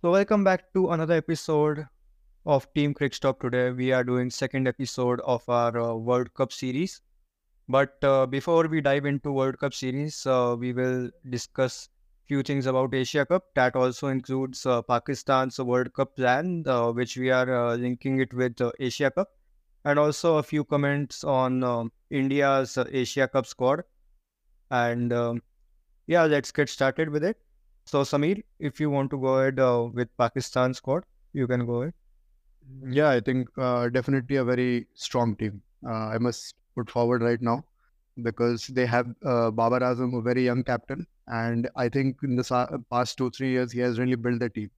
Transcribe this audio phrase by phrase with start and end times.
[0.00, 1.84] So welcome back to another episode
[2.46, 3.40] of Team Crickstop.
[3.40, 7.00] Today we are doing second episode of our uh, World Cup series.
[7.68, 11.88] But uh, before we dive into World Cup series, uh, we will discuss
[12.28, 13.46] few things about Asia Cup.
[13.56, 18.32] That also includes uh, Pakistan's World Cup plan, uh, which we are uh, linking it
[18.32, 19.30] with Asia Cup,
[19.84, 23.82] and also a few comments on um, India's Asia Cup squad.
[24.70, 25.42] And um,
[26.06, 27.36] yeah, let's get started with it.
[27.88, 31.82] So, Samir, if you want to go ahead uh, with Pakistan squad, you can go
[31.82, 31.94] ahead.
[32.88, 35.62] Yeah, I think uh, definitely a very strong team.
[35.86, 37.64] Uh, I must put forward right now
[38.22, 42.82] because they have uh, Babar Azam, a very young captain, and I think in the
[42.90, 44.70] past two three years he has really built the team.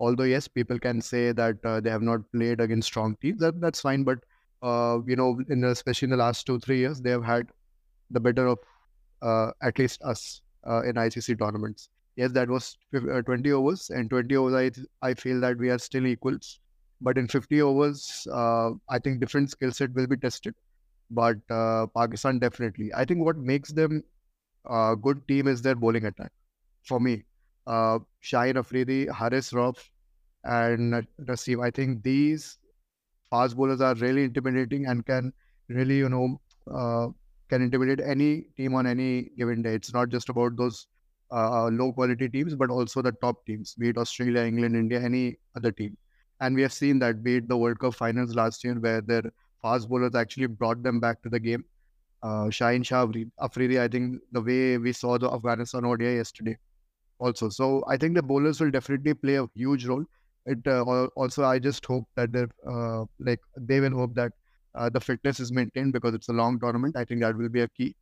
[0.00, 3.40] Although yes, people can say that uh, they have not played against strong teams.
[3.40, 4.18] That that's fine, but
[4.62, 7.48] uh, you know, in the, especially in the last two three years, they have had
[8.10, 8.58] the better of
[9.22, 10.42] uh, at least us
[10.84, 15.40] in ICC tournaments yes, that was uh, 20 overs, and 20 overs, I I feel
[15.40, 16.60] that we are still equals.
[17.00, 20.54] But in 50 overs, uh, I think different skill set will be tested.
[21.10, 22.92] But uh, Pakistan definitely.
[22.94, 24.04] I think what makes them
[24.66, 26.32] a good team is their bowling attack.
[26.84, 27.24] For me,
[27.66, 29.78] uh, Shaheen Afridi, Haris Rauf,
[30.44, 31.64] and Naseem.
[31.64, 32.58] I think these
[33.30, 35.32] fast bowlers are really intimidating and can
[35.68, 37.08] really, you know, uh,
[37.48, 39.74] can intimidate any team on any given day.
[39.74, 40.86] It's not just about those
[41.32, 45.36] uh, low quality teams, but also the top teams, be it Australia, England, India, any
[45.56, 45.96] other team.
[46.40, 49.22] And we have seen that, be it the World Cup finals last year, where their
[49.62, 51.64] fast bowlers actually brought them back to the game.
[52.22, 53.06] Uh, Shaheen Shah
[53.40, 56.56] Afridi, I think the way we saw the Afghanistan ODI yesterday,
[57.18, 57.48] also.
[57.48, 60.04] So I think the bowlers will definitely play a huge role.
[60.46, 60.82] It uh,
[61.16, 64.32] also, I just hope that they uh, like they will hope that
[64.74, 66.96] uh, the fitness is maintained because it's a long tournament.
[66.96, 67.94] I think that will be a key.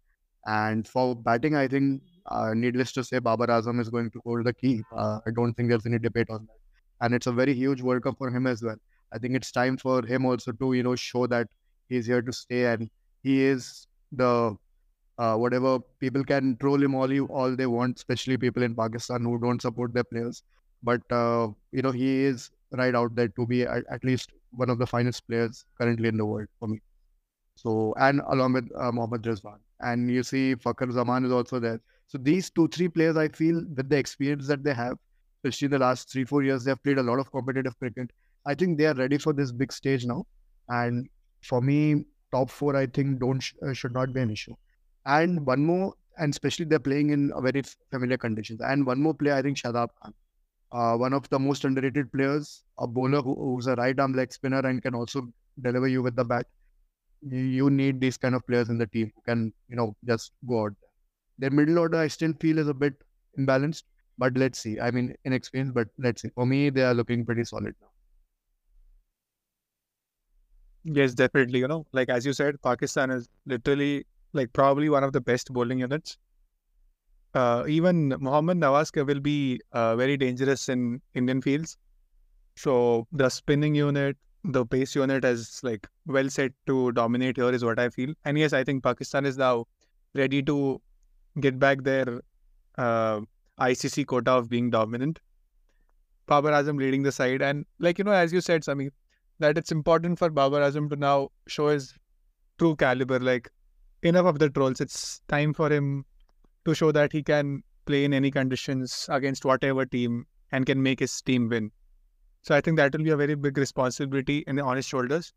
[0.46, 4.44] And for batting, I think uh, needless to say, Babar Azam is going to hold
[4.44, 4.82] the key.
[4.94, 7.04] Uh, I don't think there's any debate on that.
[7.04, 8.76] And it's a very huge World Cup for him as well.
[9.12, 11.48] I think it's time for him also to, you know, show that
[11.88, 12.88] he's here to stay and
[13.22, 14.56] he is the
[15.19, 19.22] uh, whatever people can troll him all you all they want, especially people in Pakistan
[19.22, 20.42] who don't support their players.
[20.82, 24.70] But uh, you know, he is right out there to be at, at, least one
[24.70, 26.81] of the finest players currently in the world for me.
[27.56, 31.81] So and along with uh, Mohammad Rizwan, and you see Fakhar Zaman is also there.
[32.10, 34.97] So these two, three players, I feel, with the experience that they have,
[35.44, 38.10] especially in the last three, four years, they have played a lot of competitive cricket.
[38.44, 40.25] I think they are ready for this big stage now.
[40.69, 41.09] And
[41.44, 44.56] for me, top four, I think, don't uh, should not be an issue.
[45.06, 47.62] And one more, and especially they're playing in very
[47.93, 48.60] familiar conditions.
[48.60, 50.12] And one more player, I think, Shadab Khan,
[50.72, 54.32] uh, one of the most underrated players, a bowler who, who's a right arm leg
[54.32, 55.28] spinner and can also
[55.62, 56.47] deliver you with the bat.
[57.22, 60.65] You need these kind of players in the team who can, you know, just go
[60.65, 60.89] out there.
[61.40, 62.94] Their middle order, I still feel, is a bit
[63.38, 63.84] imbalanced.
[64.18, 64.78] But let's see.
[64.80, 66.30] I mean, inexperienced, but let's see.
[66.36, 67.88] For me, they are looking pretty solid now.
[70.84, 71.58] Yes, definitely.
[71.58, 75.52] You know, like as you said, Pakistan is literally like probably one of the best
[75.52, 76.18] bowling units.
[77.34, 81.76] Uh, even Mohammad Nawaz will be uh, very dangerous in Indian fields.
[82.56, 87.64] So the spinning unit, the pace unit is like well set to dominate here, is
[87.64, 88.14] what I feel.
[88.24, 89.66] And yes, I think Pakistan is now
[90.14, 90.80] ready to
[91.38, 92.20] get back their
[92.78, 93.20] uh,
[93.60, 95.20] ICC quota of being dominant.
[96.26, 97.42] Babar Azam leading the side.
[97.42, 98.91] And like, you know, as you said, Samir,
[99.38, 101.94] that it's important for Babar Azam to now show his
[102.58, 103.19] true caliber.
[103.19, 103.50] Like,
[104.02, 104.80] enough of the trolls.
[104.80, 106.04] It's time for him
[106.64, 111.00] to show that he can play in any conditions against whatever team and can make
[111.00, 111.70] his team win.
[112.42, 115.32] So I think that will be a very big responsibility in on his shoulders.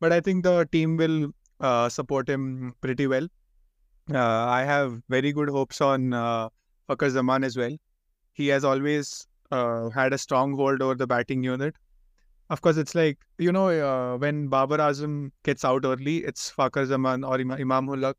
[0.00, 1.30] But I think the team will
[1.60, 3.26] uh, support him pretty well.
[4.12, 6.48] Uh, I have very good hopes on uh,
[7.08, 7.76] Zaman as well.
[8.32, 11.76] He has always uh, had a strong hold over the batting unit.
[12.48, 16.86] Of course, it's like, you know, uh, when Babar Azam gets out early, it's Fakhar
[16.86, 18.14] Zaman or Imam, Imam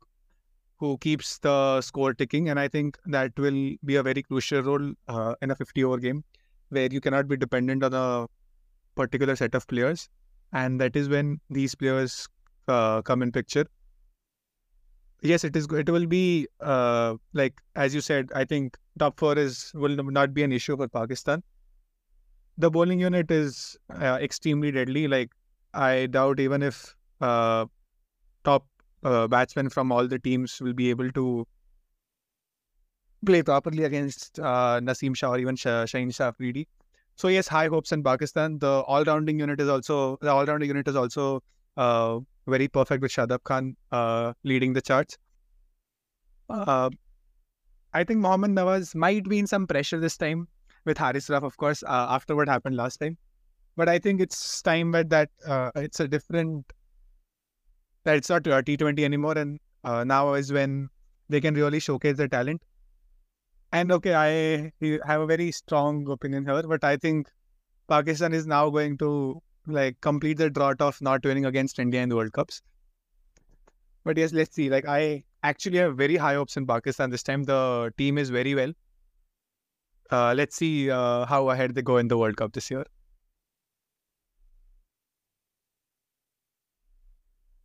[0.78, 2.48] who keeps the score ticking.
[2.48, 5.98] And I think that will be a very crucial role uh, in a 50 over
[5.98, 6.24] game
[6.68, 8.26] where you cannot be dependent on a
[8.94, 10.08] particular set of players.
[10.52, 12.28] And that is when these players
[12.68, 13.66] uh, come in picture
[15.22, 15.66] yes, it is.
[15.66, 18.30] It will be uh, like as you said.
[18.34, 21.42] I think top four is will not be an issue for Pakistan.
[22.58, 25.08] The bowling unit is uh, extremely deadly.
[25.08, 25.30] Like
[25.74, 27.66] I doubt even if uh,
[28.44, 28.66] top
[29.02, 31.46] uh, batsmen from all the teams will be able to
[33.24, 36.66] play properly against uh, Naseem Shah or even Shah, Shaheen Shah Afridi.
[37.16, 38.58] So yes, high hopes in Pakistan.
[38.58, 41.42] The all-rounding unit is also the all-rounding unit is also
[41.76, 45.18] uh, very perfect with Shadab Khan uh, leading the charts.
[46.48, 46.90] Uh,
[47.92, 50.48] I think Mohammad Nawaz might be in some pressure this time.
[50.84, 53.16] with Haris Rauf, of course, uh, after what happened last time.
[53.76, 56.72] But I think it's time that that uh, it's a different
[58.04, 60.88] that it's not uh, T20 anymore, and uh, now is when
[61.28, 62.62] they can really showcase their talent.
[63.72, 64.72] And okay, I
[65.06, 67.28] have a very strong opinion here, but I think
[67.88, 72.08] Pakistan is now going to like complete the drought of not winning against India in
[72.08, 72.62] the World Cups.
[74.04, 74.68] But yes, let's see.
[74.68, 77.44] Like I actually have very high hopes in Pakistan this time.
[77.44, 78.72] The team is very well.
[80.10, 82.84] Uh, let's see uh, how ahead they go in the World Cup this year.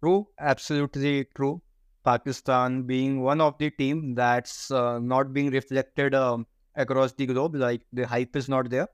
[0.01, 1.61] True, absolutely true.
[2.05, 7.55] Pakistan being one of the team that's uh, not being reflected um, across the globe,
[7.55, 8.87] like the hype is not there.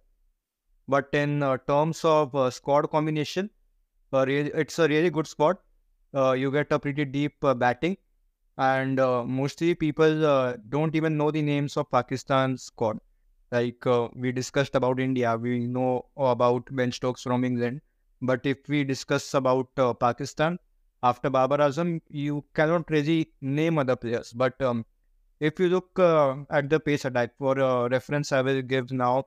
[0.88, 3.50] But in uh, terms of uh, squad combination,
[4.14, 5.58] uh, it's a really good squad.
[6.14, 7.98] Uh, you get a pretty deep uh, batting,
[8.58, 8.98] and
[9.28, 13.00] mostly people don't even know the names of Pakistan's squad.
[13.52, 13.84] Like
[14.16, 17.82] we discussed about India, we know about Ben Stokes from England.
[18.22, 20.60] But if we discuss about Pakistan,
[21.04, 24.32] after Babar Azam, you cannot really name other players.
[24.34, 24.86] But um,
[25.40, 29.26] if you look uh, at the pace attack, for uh, reference, I will give now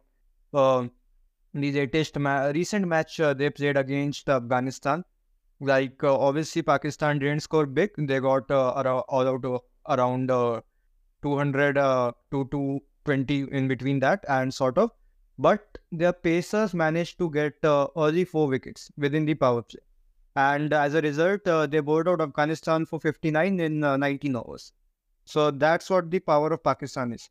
[0.52, 0.86] uh,
[1.54, 5.04] the latest ma- recent match uh, they played against Afghanistan.
[5.60, 8.70] Like uh, obviously, Pakistan didn't score big; they got uh,
[9.08, 10.28] all out around
[11.22, 14.90] 200 to 220 in between that, and sort of.
[15.38, 19.80] But their pacers managed to get early four wickets within the power play
[20.36, 24.72] and as a result, uh, they bowled out Afghanistan for 59 in uh, 19 overs.
[25.24, 27.30] So that's what the power of Pakistan is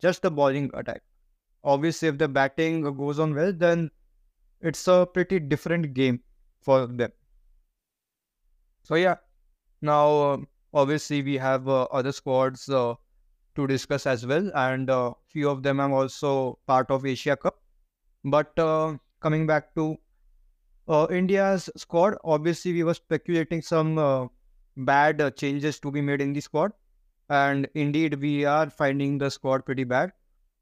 [0.00, 1.02] just the bowling attack.
[1.64, 3.90] Obviously, if the batting goes on well, then
[4.60, 6.20] it's a pretty different game
[6.60, 7.12] for them.
[8.84, 9.16] So, yeah,
[9.80, 10.36] now uh,
[10.74, 12.94] obviously we have uh, other squads uh,
[13.54, 17.60] to discuss as well, and uh, few of them are also part of Asia Cup.
[18.24, 18.54] But
[19.20, 19.96] coming back to
[20.88, 24.26] uh, India's squad, obviously, we were speculating some uh,
[24.76, 26.72] bad uh, changes to be made in the squad.
[27.28, 30.12] And indeed, we are finding the squad pretty bad.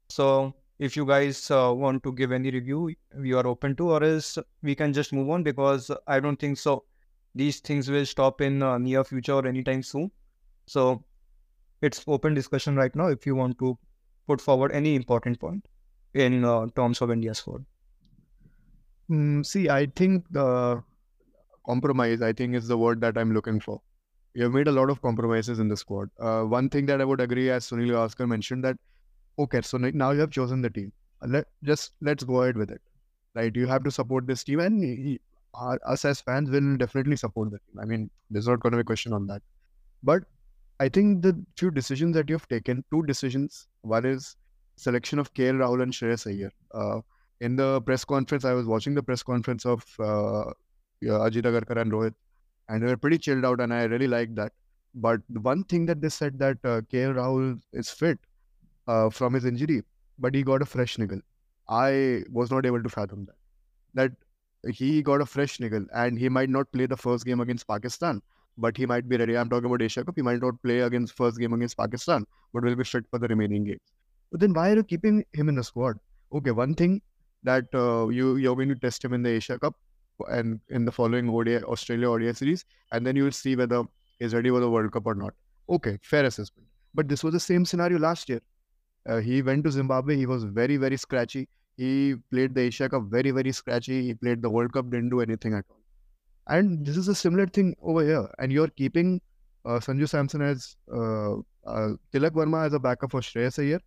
[0.09, 4.03] So, if you guys uh, want to give any review, we are open to, or
[4.03, 6.85] else we can just move on because I don't think so.
[7.35, 10.09] These things will stop in uh, near future or anytime soon.
[10.65, 11.03] So,
[11.83, 13.77] it's open discussion right now if you want to
[14.25, 15.67] put forward any important point
[16.15, 17.63] in uh, terms of India's squad.
[19.11, 20.83] Mm, see, I think the
[21.63, 23.81] compromise, I think, is the word that I'm looking for.
[24.33, 26.09] You have made a lot of compromises in the squad.
[26.19, 28.77] Uh, one thing that I would agree, as Sunil Gavaskar mentioned, that
[29.39, 30.91] okay, so now you have chosen the team.
[31.25, 32.81] Let just let's go ahead with it,
[33.35, 33.55] right?
[33.55, 35.19] You have to support this team, and he,
[35.53, 37.79] our, us as fans will definitely support the team.
[37.79, 39.41] I mean, there's not going to be a question on that.
[40.03, 40.23] But
[40.79, 43.67] I think the few decisions that you have taken, two decisions.
[43.81, 44.35] One is
[44.77, 46.51] selection of KL Rahul and Shreyas Iyer.
[46.73, 47.01] Uh,
[47.39, 50.51] in the press conference, I was watching the press conference of uh,
[51.03, 52.13] Ajit Agarkar and Rohit,
[52.69, 54.53] and they were pretty chilled out, and I really liked that.
[54.95, 58.19] But the one thing that they said that uh, KL Rahul is fit
[58.87, 59.83] uh, from his injury,
[60.19, 61.21] but he got a fresh niggle.
[61.69, 63.35] I was not able to fathom that.
[63.93, 67.67] That he got a fresh niggle, and he might not play the first game against
[67.67, 68.21] Pakistan,
[68.57, 69.37] but he might be ready.
[69.37, 70.15] I'm talking about Asia Cup.
[70.15, 73.27] He might not play against first game against Pakistan, but will be fit for the
[73.27, 73.79] remaining games.
[74.31, 75.97] But then why are you keeping him in the squad?
[76.33, 77.01] Okay, one thing
[77.43, 79.75] that uh, you you're going to test him in the Asia Cup
[80.29, 83.83] and in the following ODI Australia ODI series, and then you will see whether
[84.19, 85.33] he's ready for the World Cup or not.
[85.69, 86.67] Okay, fair assessment.
[86.93, 88.41] But this was the same scenario last year.
[89.07, 90.15] Uh, he went to Zimbabwe.
[90.15, 91.47] He was very very scratchy.
[91.77, 94.03] He played the Asia Cup very very scratchy.
[94.03, 95.77] He played the World Cup, didn't do anything at all.
[96.47, 98.27] And this is a similar thing over here.
[98.39, 99.21] And you're keeping
[99.65, 101.33] uh, Sanju Samson as uh,
[101.65, 103.79] uh, Tilak Varma as a backup for Shreyas Iyer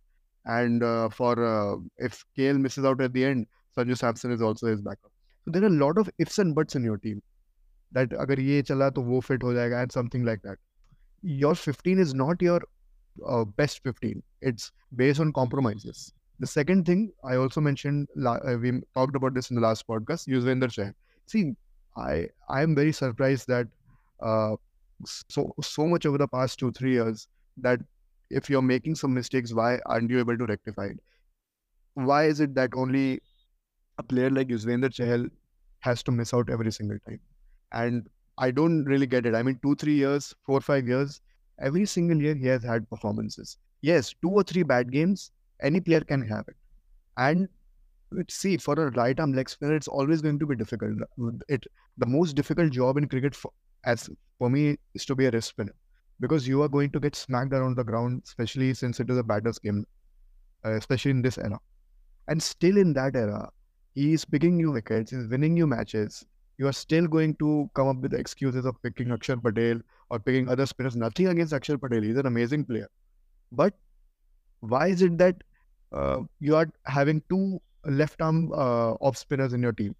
[0.45, 4.67] and uh, for uh, if KL misses out at the end, Sanju Samson is also
[4.67, 5.11] his backup.
[5.43, 7.21] So there are a lot of ifs and buts in your team.
[7.91, 10.57] That agar ye chala to wo fit ho jayega and something like that.
[11.21, 12.61] Your 15 is not your
[13.27, 14.21] uh, best 15.
[14.41, 16.13] It's based on compromises.
[16.39, 20.27] The second thing I also mentioned, uh, we talked about this in the last podcast,
[20.27, 20.93] Yuzvendra Chahal.
[21.27, 21.53] See,
[21.97, 23.67] I I am very surprised that
[24.21, 24.55] uh,
[25.05, 27.79] so so much over the past two three years that
[28.29, 30.99] if you're making some mistakes, why aren't you able to rectify it?
[31.93, 33.21] Why is it that only
[33.97, 35.29] a player like Yuzvendra Chahal
[35.79, 37.19] has to miss out every single time?
[37.71, 39.35] And I don't really get it.
[39.35, 41.21] I mean, two, three years, four, five years,
[41.59, 43.57] every single year he has had performances.
[43.81, 45.31] Yes, two or three bad games,
[45.61, 46.55] any player can have it.
[47.17, 47.47] And
[48.29, 50.97] see, for a right arm leg spinner, it's always going to be difficult.
[51.47, 51.65] It
[51.97, 53.51] the most difficult job in cricket, for,
[53.85, 55.75] as for me, is to be a wrist spinner
[56.19, 59.23] because you are going to get smacked around the ground, especially since it is a
[59.23, 59.85] batter's game,
[60.65, 61.59] uh, especially in this era.
[62.27, 63.49] And still in that era,
[63.93, 66.25] he is picking new wickets, he's winning you matches.
[66.57, 70.49] You are still going to come up with excuses of picking Akshar Patel or picking
[70.49, 70.95] other spinners.
[70.95, 72.87] Nothing against Akshar Patel, he's an amazing player.
[73.51, 73.73] But
[74.59, 75.35] why is it that
[75.91, 79.95] uh, you are having two left arm uh, off spinners in your team?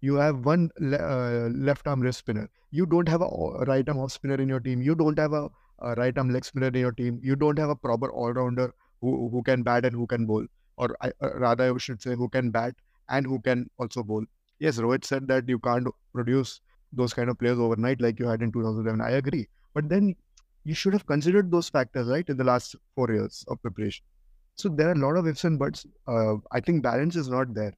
[0.00, 2.48] You have one le- uh, left arm wrist spinner.
[2.70, 3.28] You don't have a
[3.66, 4.82] right arm off spinner in your team.
[4.82, 5.48] You don't have a,
[5.80, 7.20] a right arm leg spinner in your team.
[7.22, 10.44] You don't have a proper all rounder who, who can bat and who can bowl.
[10.76, 12.74] Or I, uh, rather, I should say, who can bat
[13.08, 14.24] and who can also bowl.
[14.58, 16.60] Yes, Rohit said that you can't produce
[16.96, 19.00] those kind of players overnight like you had in 2011.
[19.00, 19.48] I agree.
[19.74, 20.16] But then
[20.64, 24.04] you should have considered those factors, right, in the last four years of preparation.
[24.56, 25.86] So there are a lot of ifs and buts.
[26.08, 27.74] Uh, I think balance is not there.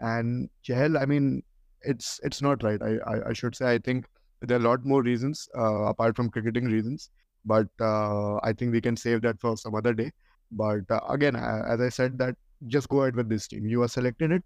[0.00, 1.42] And Chahal, I mean,
[1.82, 2.80] it's it's not right.
[2.82, 4.06] I, I, I should say I think
[4.42, 7.10] there are a lot more reasons uh, apart from cricketing reasons.
[7.44, 10.10] But uh, I think we can save that for some other day.
[10.50, 13.66] But uh, again, as I said, that just go ahead with this team.
[13.66, 14.42] You are selected it.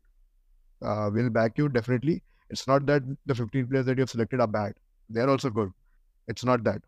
[0.83, 2.23] Uh, we'll back you definitely.
[2.50, 4.75] It's not that the 15 players that you have selected are bad.
[5.09, 5.73] They're also good.
[6.28, 6.83] It's not that.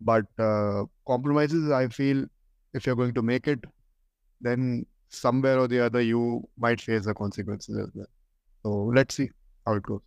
[0.00, 2.26] But uh, compromises, I feel,
[2.74, 3.60] if you're going to make it,
[4.40, 8.06] then somewhere or the other you might face the consequences as well.
[8.62, 9.30] So let's see
[9.66, 10.00] how it goes.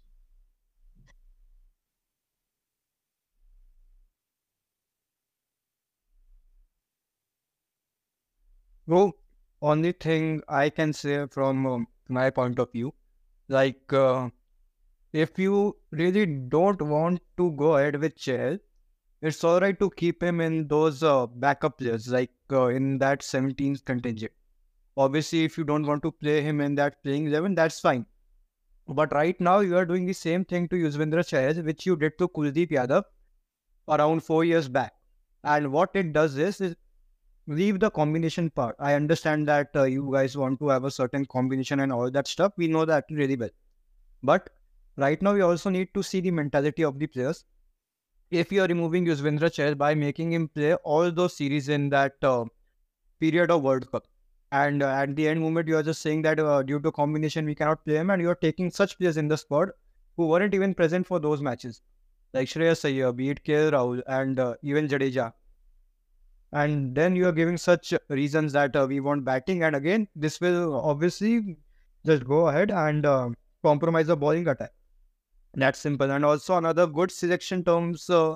[8.87, 9.13] Well,
[9.61, 12.95] only thing I can say from um, my point of view,
[13.47, 14.29] like uh,
[15.15, 18.59] if you really don't want to go ahead with Chahal,
[19.21, 23.21] it's all right to keep him in those uh, backup players, like uh, in that
[23.21, 24.33] 17th contingent.
[24.97, 28.05] Obviously, if you don't want to play him in that playing 11, that's fine.
[28.89, 32.17] But right now, you are doing the same thing to Yuzvendra Chahal, which you did
[32.17, 33.03] to Kuldeep Yadav
[33.87, 34.93] around four years back.
[35.45, 36.75] And what it does is, is
[37.47, 38.75] leave the combination part.
[38.79, 42.27] I understand that uh, you guys want to have a certain combination and all that
[42.27, 42.51] stuff.
[42.57, 43.49] We know that really well.
[44.21, 44.49] But
[44.97, 47.45] right now, we also need to see the mentality of the players.
[48.31, 52.13] If you are removing Yuzvendra Chahal by making him play all those series in that
[52.23, 52.45] uh,
[53.19, 54.07] period of World Cup,
[54.51, 57.45] and uh, at the end moment, you are just saying that uh, due to combination,
[57.45, 59.69] we cannot play him, and you are taking such players in the squad
[60.17, 61.81] who weren't even present for those matches,
[62.33, 65.33] like Shreyas Iyer, be it KL Rahul, and uh, even Jadeja
[66.51, 70.39] and then you are giving such reasons that uh, we want batting and again this
[70.39, 71.57] will obviously
[72.05, 73.29] just go ahead and uh,
[73.63, 74.71] compromise the bowling attack
[75.55, 76.11] that's simple.
[76.11, 78.35] And also another good selection terms uh,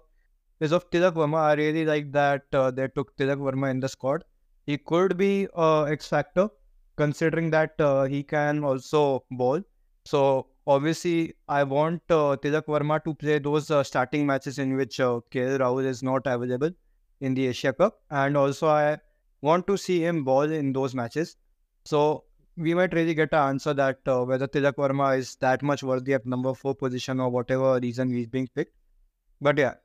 [0.60, 3.90] is of Tilak Varma I really like that uh, they took Tilak Varma in the
[3.90, 4.24] squad.
[4.66, 6.50] He could be uh, X factor
[6.98, 9.62] considering that uh, he can also bowl.
[10.06, 15.00] So obviously I want uh, Tilak Varma to play those uh, starting matches in which
[15.00, 16.72] uh, KL Rahul is not available
[17.22, 18.98] in the Asia Cup, and also I
[19.42, 21.36] want to see him ball in those matches.
[21.86, 22.24] So
[22.60, 26.14] we might really get an answer that uh, whether Tilak Varma is that much worthy
[26.14, 28.76] at number four position or whatever reason he's being picked.
[29.42, 29.76] But yeah,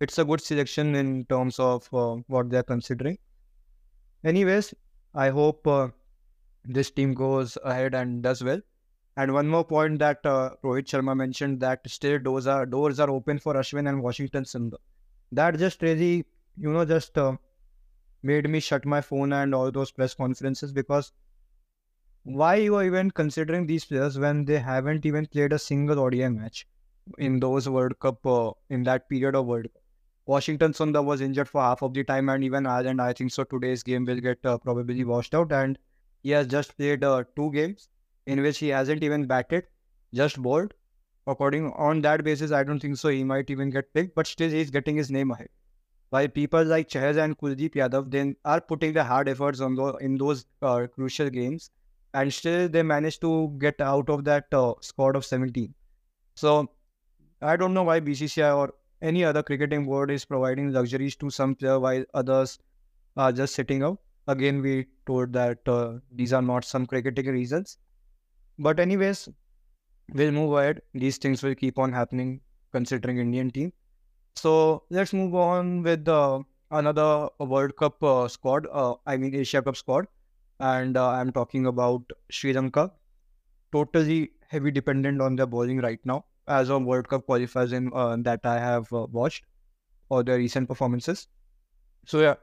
[0.00, 3.18] it's a good selection in terms of uh, what they're considering.
[4.24, 4.74] Anyways,
[5.14, 5.88] I hope uh,
[6.64, 8.60] this team goes ahead and does well.
[9.16, 13.10] And one more point that uh, Rohit Sharma mentioned that still doors are doors are
[13.10, 14.78] open for Ashwin and Washington Sundar.
[15.30, 16.26] That just really
[16.56, 17.36] you know, just uh,
[18.22, 21.12] made me shut my phone and all those press conferences because
[22.24, 26.28] why you are even considering these players when they haven't even played a single ODI
[26.28, 26.66] match
[27.18, 29.82] in those World Cup uh, in that period of World Cup.
[30.26, 33.44] Washington Sundar was injured for half of the time, and even Ireland, I think so.
[33.44, 35.78] Today's game will get uh, probably washed out, and
[36.22, 37.88] he has just played uh, two games
[38.26, 39.66] in which he hasn't even batted,
[40.14, 40.72] just bowled.
[41.26, 43.08] According on that basis, I don't think so.
[43.08, 45.48] He might even get picked, but still he's getting his name ahead
[46.14, 49.86] while people like Chahal and Kuldeep Yadav then are putting the hard efforts on the,
[49.94, 51.70] in those uh, crucial games,
[52.14, 55.74] and still they managed to get out of that uh, squad of 17.
[56.36, 56.70] So
[57.42, 61.54] I don't know why BCCI or any other cricketing board is providing luxuries to some
[61.54, 62.58] player while others
[63.16, 63.98] are just sitting out.
[64.28, 67.78] Again, we told that uh, these are not some cricketing reasons.
[68.58, 69.28] But anyways,
[70.14, 70.80] we'll move ahead.
[70.94, 72.40] These things will keep on happening
[72.72, 73.72] considering Indian team.
[74.36, 76.40] So let's move on with uh,
[76.70, 78.66] another World Cup uh, squad.
[78.72, 80.06] Uh, I mean Asia Cup squad,
[80.60, 82.92] and uh, I'm talking about Sri Lanka.
[83.72, 88.16] Totally heavy dependent on their bowling right now, as of World Cup qualifiers in uh,
[88.20, 89.44] that I have uh, watched
[90.10, 91.28] or their recent performances.
[92.06, 92.36] So yeah,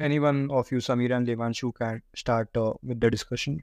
[0.00, 2.50] anyone of you, Samir and Devanshu, can start
[2.82, 3.62] with the discussion.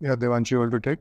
[0.00, 0.98] Yeah, Devanshi, you want to take?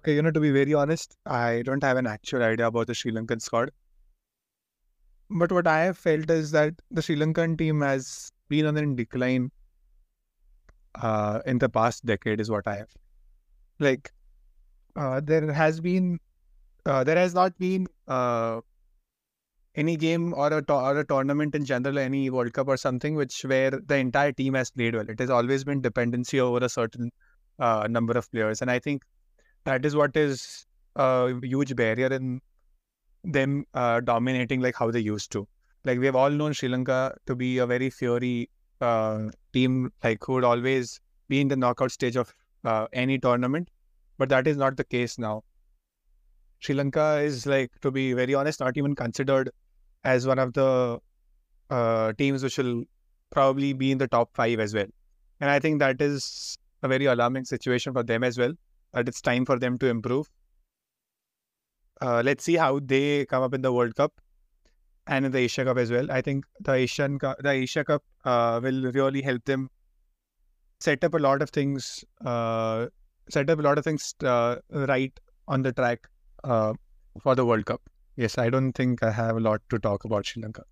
[0.00, 2.94] Okay, you know, to be very honest, I don't have an actual idea about the
[2.94, 3.70] Sri Lankan squad.
[5.28, 8.94] but what I have felt is that the Sri Lankan team has been on a
[8.94, 9.50] decline
[10.94, 12.88] uh, in the past decade, is what I have.
[13.78, 14.10] Like,
[14.96, 16.18] uh, there has been,
[16.86, 18.62] uh, there has not been uh,
[19.74, 23.42] any game or a, or a tournament in general, any World Cup or something, which
[23.42, 25.08] where the entire team has played well.
[25.10, 27.10] It has always been dependency over a certain
[27.58, 29.04] uh, number of players, and I think
[29.70, 32.40] that is what is a huge barrier in
[33.24, 35.46] them uh, dominating like how they used to.
[35.84, 38.50] Like we have all known Sri Lanka to be a very fiery
[38.80, 42.34] uh, team, like who would always be in the knockout stage of
[42.64, 43.70] uh, any tournament,
[44.18, 45.42] but that is not the case now.
[46.58, 49.50] Sri Lanka is like, to be very honest, not even considered
[50.04, 50.98] as one of the
[51.70, 52.82] uh, teams which will
[53.30, 54.86] probably be in the top five as well.
[55.40, 58.52] And I think that is a very alarming situation for them as well.
[58.92, 60.28] That it's time for them to improve.
[62.00, 64.12] Uh, let's see how they come up in the World Cup
[65.06, 66.10] and in the Asia Cup as well.
[66.10, 69.68] I think the Asian Cup, the Asia Cup uh, will really help them
[70.80, 72.86] set up a lot of things, uh,
[73.28, 75.12] set up a lot of things uh, right
[75.46, 76.08] on the track
[76.44, 76.72] uh,
[77.20, 77.82] for the World Cup.
[78.16, 80.64] Yes, I don't think I have a lot to talk about Sri Lanka.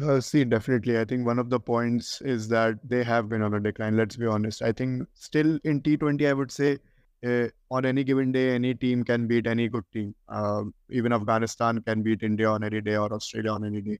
[0.00, 0.98] Uh, see, definitely.
[0.98, 3.96] I think one of the points is that they have been on a decline.
[3.96, 4.62] Let's be honest.
[4.62, 6.78] I think still in T20, I would say
[7.26, 10.14] uh, on any given day, any team can beat any good team.
[10.28, 13.98] Uh, even Afghanistan can beat India on any day or Australia on any day.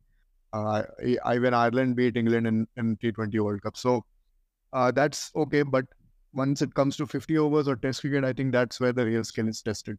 [0.52, 0.82] Uh,
[1.32, 3.76] even Ireland beat England in, in T20 World Cup.
[3.76, 4.04] So
[4.72, 5.62] uh, that's okay.
[5.62, 5.86] But
[6.32, 9.24] once it comes to 50 overs or Test cricket, I think that's where the real
[9.24, 9.98] skill is tested.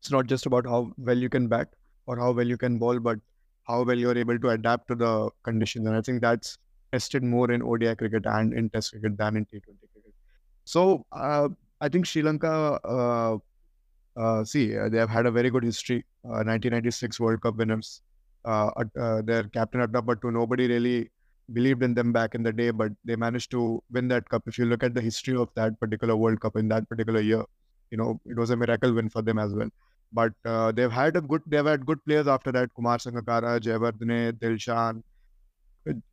[0.00, 1.68] It's not just about how well you can bat
[2.06, 3.18] or how well you can bowl, but
[3.66, 5.86] how well you're able to adapt to the conditions.
[5.86, 6.58] And I think that's
[6.92, 10.14] tested more in ODI cricket and in Test cricket than in T20 cricket.
[10.64, 11.48] So uh,
[11.80, 13.38] I think Sri Lanka, uh,
[14.16, 16.04] uh, see, uh, they have had a very good history.
[16.22, 18.02] 1996 uh, World Cup winners.
[18.44, 18.70] Uh,
[19.24, 21.10] their captain Atapattu, nobody really
[21.52, 24.42] believed in them back in the day, but they managed to win that cup.
[24.46, 27.44] If you look at the history of that particular World Cup in that particular year,
[27.90, 29.68] you know, it was a miracle win for them as well.
[30.12, 32.74] But uh, they've had a good, they've had good players after that.
[32.74, 35.02] Kumar Sangakkara, Jayawardene, Dilshan,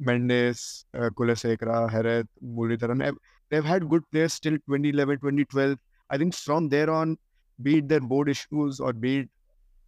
[0.02, 3.16] Mendis, uh, Kulasekara, Herath, Muralidharan.
[3.50, 5.78] They've had good players till 2011, 2012.
[6.10, 7.18] I think from there on,
[7.62, 9.30] be it their board issues or be it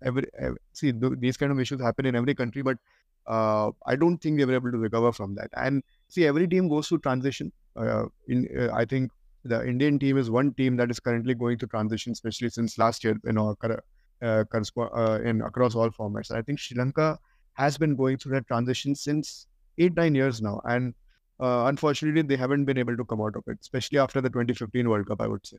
[0.03, 2.77] every, every see th- these kind of issues happen in every country, but
[3.27, 5.49] uh, I don't think they were able to recover from that.
[5.55, 7.51] And see, every team goes through transition.
[7.75, 9.11] Uh, in uh, I think
[9.43, 13.03] the Indian team is one team that is currently going through transition, especially since last
[13.03, 13.17] year.
[13.23, 13.55] You know,
[14.21, 14.43] uh,
[14.77, 16.31] uh, in across all formats.
[16.31, 17.19] I think Sri Lanka
[17.53, 20.93] has been going through that transition since eight nine years now, and
[21.39, 24.89] uh, unfortunately they haven't been able to come out of it, especially after the 2015
[24.89, 25.57] World Cup, I would say.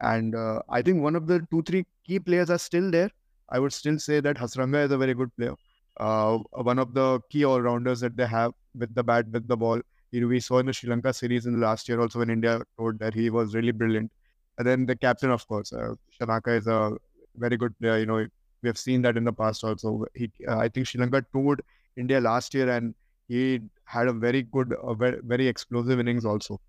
[0.00, 3.10] And uh, I think one of the two three key players are still there.
[3.48, 5.54] I would still say that Hasaranga is a very good player.
[5.98, 9.56] Uh, one of the key all rounders that they have with the bat, with the
[9.56, 9.80] ball.
[10.10, 12.30] You know, we saw in the Sri Lanka series in the last year also when
[12.30, 14.10] India told that he was really brilliant.
[14.58, 16.96] And then the captain, of course, uh, Shanaka is a
[17.36, 17.98] very good player.
[17.98, 18.26] You know,
[18.62, 20.04] we have seen that in the past also.
[20.14, 21.62] He, uh, I think Sri Lanka toured
[21.96, 22.94] India last year, and
[23.28, 26.60] he had a very good, a very, very explosive innings also.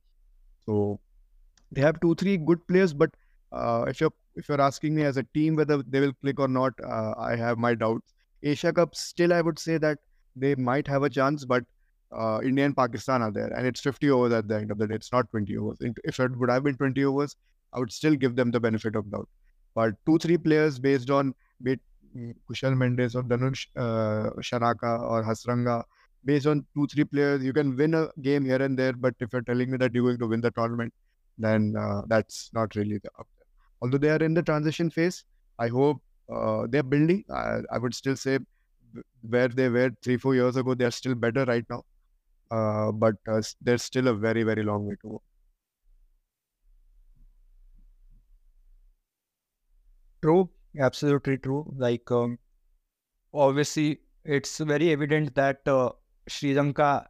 [0.65, 0.99] So
[1.71, 3.11] they have two, three good players, but
[3.51, 6.47] uh, if you're if you're asking me as a team whether they will click or
[6.47, 8.13] not, uh, I have my doubts.
[8.41, 9.99] Asia Cup, still, I would say that
[10.35, 11.63] they might have a chance, but
[12.11, 14.87] uh, India and Pakistan are there, and it's 50 overs at the end of the
[14.87, 14.95] day.
[14.95, 15.77] It's not 20 overs.
[16.03, 17.35] If it would have been 20 overs,
[17.73, 19.29] I would still give them the benefit of doubt.
[19.75, 21.77] But two, three players based on be
[22.49, 25.83] Kushal Mendis or Danush uh, Shanaka or Hasaranga.
[26.25, 28.93] based on two, three players, you can win a game here and there.
[28.93, 30.93] But if you're telling me that you're going to win the tournament,
[31.37, 33.45] then uh, that's not really the up there.
[33.81, 35.25] Although they are in the transition phase,
[35.59, 37.25] I hope uh, they're building.
[37.29, 38.39] I, I, would still say
[39.21, 41.83] where they were three, four years ago, they're still better right now.
[42.51, 45.21] Uh, but uh, there's still a very, very long way to go.
[50.23, 51.71] True, absolutely true.
[51.77, 52.39] Like, um,
[53.33, 55.91] obviously, it's very evident that uh,
[56.27, 57.09] Sri Lanka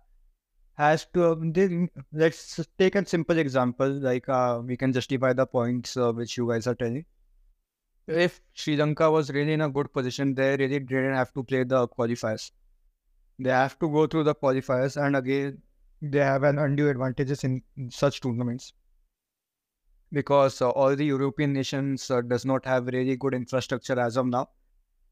[0.73, 1.34] has to.
[1.34, 3.88] Um, let's take a simple example.
[3.88, 7.06] Like, uh, we can justify the points uh, which you guys are telling.
[8.08, 11.63] If Sri Lanka was really in a good position, they really didn't have to play
[11.63, 12.52] the qualifiers.
[13.39, 15.62] They have to go through the qualifiers, and again,
[16.02, 18.73] they have an undue advantages in such tournaments
[20.13, 24.28] because uh, all the European nations uh, does not have really good infrastructure as of
[24.28, 24.47] now,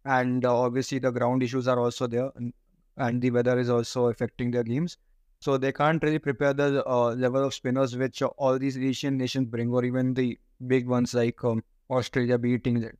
[0.06, 2.54] and uh, obviously the ground issues are also there, and,
[2.98, 4.98] and, the weather is also affecting their games.
[5.40, 6.84] So they can't really prepare the
[7.18, 10.38] level of spinners which all these Asian nations bring, or even the
[10.68, 12.98] big ones like um, Australia beating England.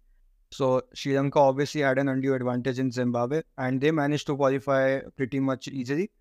[0.52, 5.00] So Sri Lanka obviously had an undue advantage in Zimbabwe, and they managed to qualify
[5.16, 6.12] pretty much easily.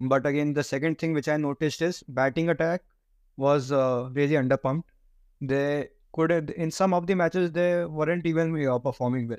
[0.00, 2.82] But again, the second thing which I noticed is batting attack
[3.36, 4.84] was uh, really underpumped.
[5.40, 9.38] They could in some of the matches they weren't even uh, performing well.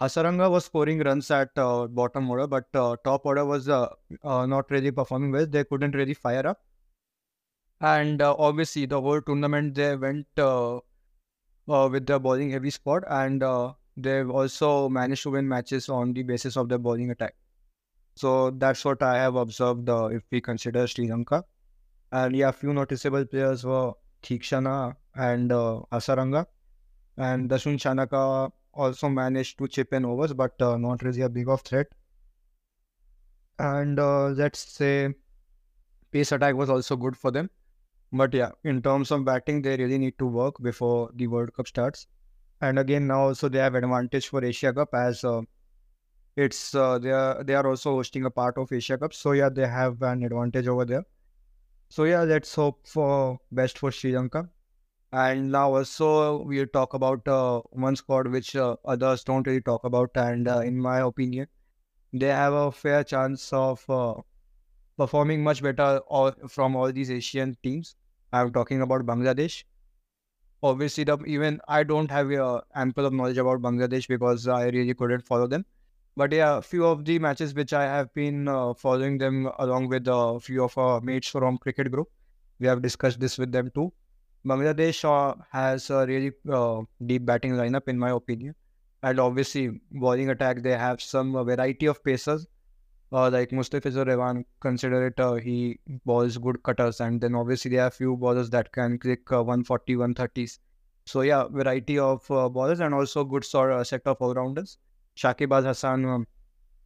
[0.00, 3.88] Hasaranga was scoring runs at uh, bottom order, but uh, top order was uh,
[4.22, 5.46] uh, not really performing well.
[5.46, 6.60] They couldn't really fire up.
[7.80, 13.42] And uh, obviously, the whole tournament they went with the bowling heavy squad, and
[13.96, 17.34] they've also managed to win matches on the basis of their bowling attack.
[18.16, 21.44] So that's what I have observed if we consider Sri Lanka.
[22.12, 26.46] And yeah, few noticeable players were Theekshana and uh, Hasaranga.
[27.16, 31.48] And Dasun Shanaka also managed to chip in overs, but uh, not really a big
[31.48, 31.86] of threat.
[33.58, 35.14] And uh, let's say
[36.12, 37.50] pace attack was also good for them.
[38.12, 41.66] But yeah, in terms of batting, they really need to work before the World Cup
[41.66, 42.06] starts.
[42.60, 45.42] And again, now also they have advantage for Asia Cup as uh,
[46.36, 49.14] it's uh, they are they are also hosting a part of Asia Cup.
[49.14, 51.04] So yeah, they have an advantage over there.
[51.88, 54.48] So yeah, let's hope for best for Sri Lanka.
[55.16, 59.82] And now also we'll talk about uh, one squad which uh, others don't really talk
[59.82, 60.10] about.
[60.14, 61.48] And uh, in my opinion,
[62.12, 64.14] they have a fair chance of uh,
[64.98, 67.96] performing much better all, from all these Asian teams.
[68.32, 69.64] I'm talking about Bangladesh.
[70.62, 74.94] Obviously, the, even I don't have uh, ample of knowledge about Bangladesh because I really
[74.94, 75.64] couldn't follow them.
[76.16, 79.88] But yeah, a few of the matches which I have been uh, following them along
[79.88, 82.10] with a few of our mates from cricket group,
[82.58, 83.92] we have discussed this with them too.
[84.46, 88.54] Bangladesh uh, has a really uh, deep batting lineup, in my opinion.
[89.02, 92.46] And obviously, bowling attack, they have some variety of pacers
[93.12, 97.84] uh, like Mustafizur Rahman, consider it, uh, he bowls good cutters, and then obviously there
[97.84, 100.58] are few bowlers that can click uh, 140, 130s.
[101.04, 104.78] So yeah, variety of uh, bowlers and also good sort of set of all rounders.
[105.16, 106.26] Shakib Al Hasan um,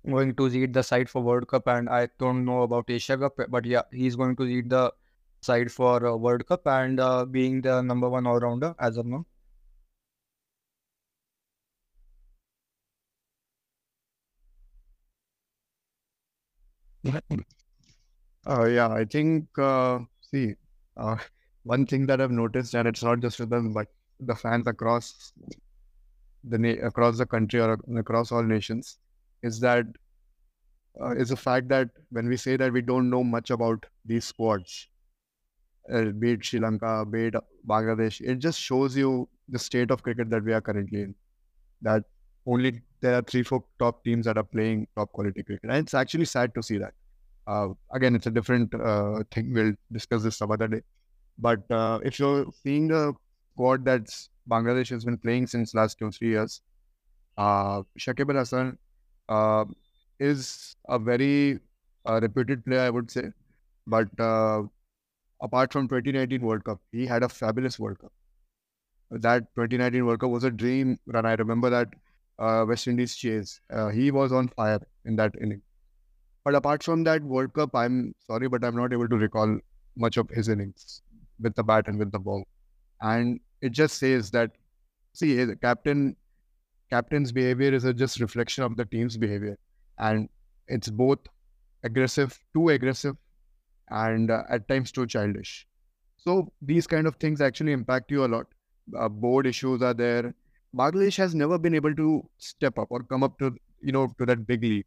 [0.06, 3.38] going to lead the side for World Cup, and I don't know about Asia Cup,
[3.48, 4.92] but yeah, he's going to lead the
[5.42, 9.06] side for uh, World Cup and uh, being the number one all rounder as of
[9.06, 9.26] now.
[18.46, 20.54] Uh, yeah, I think, uh, see,
[20.96, 21.16] uh,
[21.64, 25.32] one thing that I've noticed, and it's not just with them, but the fans across
[26.44, 28.98] the na- across the country or across all nations,
[29.42, 29.86] is that
[31.00, 34.24] uh, is the fact that when we say that we don't know much about these
[34.24, 34.88] squads,
[35.92, 37.34] uh, be it Sri Lanka, be it
[37.66, 41.14] Bangladesh, it just shows you the state of cricket that we are currently in.
[41.82, 42.04] That
[42.46, 45.94] only there are three, four top teams that are playing top quality cricket, and it's
[45.94, 46.92] actually sad to see that.
[47.46, 49.52] Uh, again, it's a different uh, thing.
[49.52, 50.82] We'll discuss this some other day.
[51.38, 53.14] But uh, if you're seeing the
[53.52, 54.02] squad that
[54.48, 56.60] Bangladesh has been playing since last two three years,
[57.38, 58.78] uh, Shakib Al Hasan
[59.28, 59.64] uh,
[60.18, 61.58] is a very
[62.06, 63.32] reputed player, I would say.
[63.86, 64.08] But
[65.42, 68.12] apart from 2019 World Cup, he had a fabulous World Cup.
[69.10, 71.26] That 2019 World Cup was a dream run.
[71.26, 71.88] I remember that
[72.38, 73.60] uh, West Indies chase.
[73.72, 75.62] Uh, he was on fire in that inning.
[76.44, 79.58] But apart from that World Cup, I'm sorry, but I'm not able to recall
[79.96, 81.02] much of his innings
[81.40, 82.44] with the bat and with the ball.
[83.02, 84.52] And it just says that,
[85.12, 86.16] see, the captain,
[86.90, 89.58] captain's behavior is a just reflection of the team's behavior,
[89.98, 90.28] and
[90.68, 91.18] it's both
[91.82, 93.16] aggressive, too aggressive,
[93.90, 95.66] and uh, at times too childish.
[96.16, 98.46] So these kind of things actually impact you a lot.
[98.96, 100.34] Uh, board issues are there.
[100.76, 104.26] Bangladesh has never been able to step up or come up to you know to
[104.26, 104.86] that big league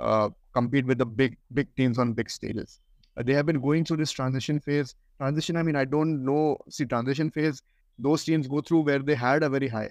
[0.00, 2.80] uh, compete with the big big teams on big stages.
[3.16, 4.94] Uh, they have been going through this transition phase.
[5.18, 6.58] Transition, I mean, I don't know.
[6.68, 7.62] See, transition phase,
[7.98, 9.90] those teams go through where they had a very high.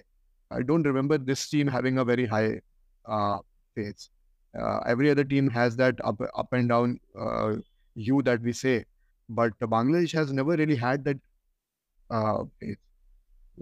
[0.50, 2.60] I don't remember this team having a very high
[3.06, 3.38] uh,
[3.74, 4.08] phase.
[4.58, 6.98] Uh, every other team has that up up and down
[7.98, 8.84] hue that we say,
[9.28, 11.18] but Bangladesh has never really had that
[12.10, 12.44] uh.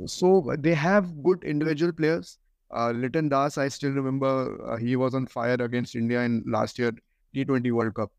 [0.07, 2.39] So they have good individual players
[2.71, 6.79] uh, Liton Das, I still remember uh, he was on fire against India in last
[6.79, 6.93] year
[7.35, 8.11] T20 World Cup.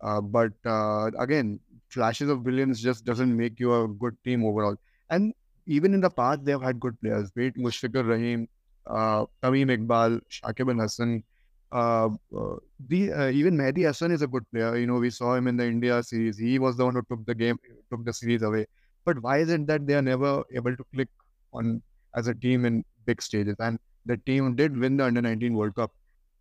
[0.00, 4.76] Uh, but uh, again, flashes of brilliance just doesn't make you a good team overall.
[5.10, 5.32] And
[5.66, 7.30] even in the past, they've had good players.
[7.36, 8.48] Wait, Mushfiqur Rahim,
[8.86, 11.22] uh, Tamim Iqbal, Shakib Al Hasan.
[11.72, 12.56] Uh, uh,
[12.88, 14.76] the uh, even Mehidy Hasan is a good player.
[14.76, 16.36] You know, we saw him in the India series.
[16.36, 17.58] He was the one who took the game,
[17.90, 18.66] took the series away.
[19.06, 21.08] But why is it that they are never able to click
[21.54, 21.82] on
[22.14, 23.56] as a team in big stages?
[23.58, 25.92] And the team did win the under 19 World Cup.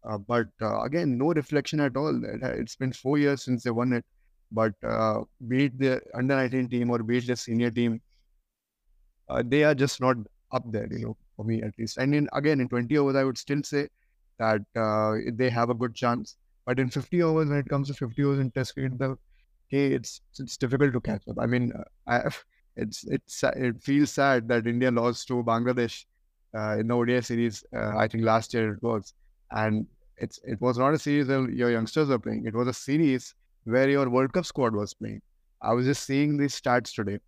[0.03, 2.23] Uh, but again, no reflection at all.
[2.25, 4.05] It, has been four years since they won it.
[4.51, 4.73] But
[5.47, 8.01] be it the under 19 team or be it the senior team,
[9.45, 10.17] they are just not
[10.51, 11.97] up there, you know, for me at least.
[11.97, 13.87] And in again in 20 overs, I would still say
[14.41, 16.37] that uh, they have a good chance.
[16.65, 19.17] But in 50 overs, when it comes to 50 overs in Test cricket, the
[19.69, 21.37] okay, it's it's difficult to catch up.
[21.39, 21.73] I mean,
[22.07, 22.29] I,
[22.75, 26.05] it's it's it feels sad that India lost to Bangladesh
[26.57, 27.63] uh, in the ODI series.
[27.75, 29.13] Uh, I think last year it was,
[29.51, 29.85] and
[30.17, 32.45] it's it was not a series where your youngsters were playing.
[32.45, 33.33] It was a series
[33.65, 35.21] where your World Cup squad was playing.
[35.61, 37.19] I was just seeing these stats today,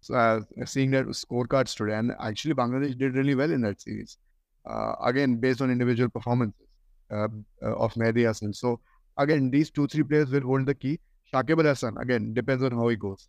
[0.00, 4.18] so, uh, seeing that scorecards today, and actually Bangladesh did really well in that series.
[4.64, 6.66] Uh, again, based on individual performances
[7.10, 7.28] uh,
[7.62, 8.52] uh, of Mehidy Hasan.
[8.52, 8.80] So
[9.18, 11.00] again, these two three players will hold the key.
[11.32, 13.28] Shakib Al Hasan again depends on how he goes.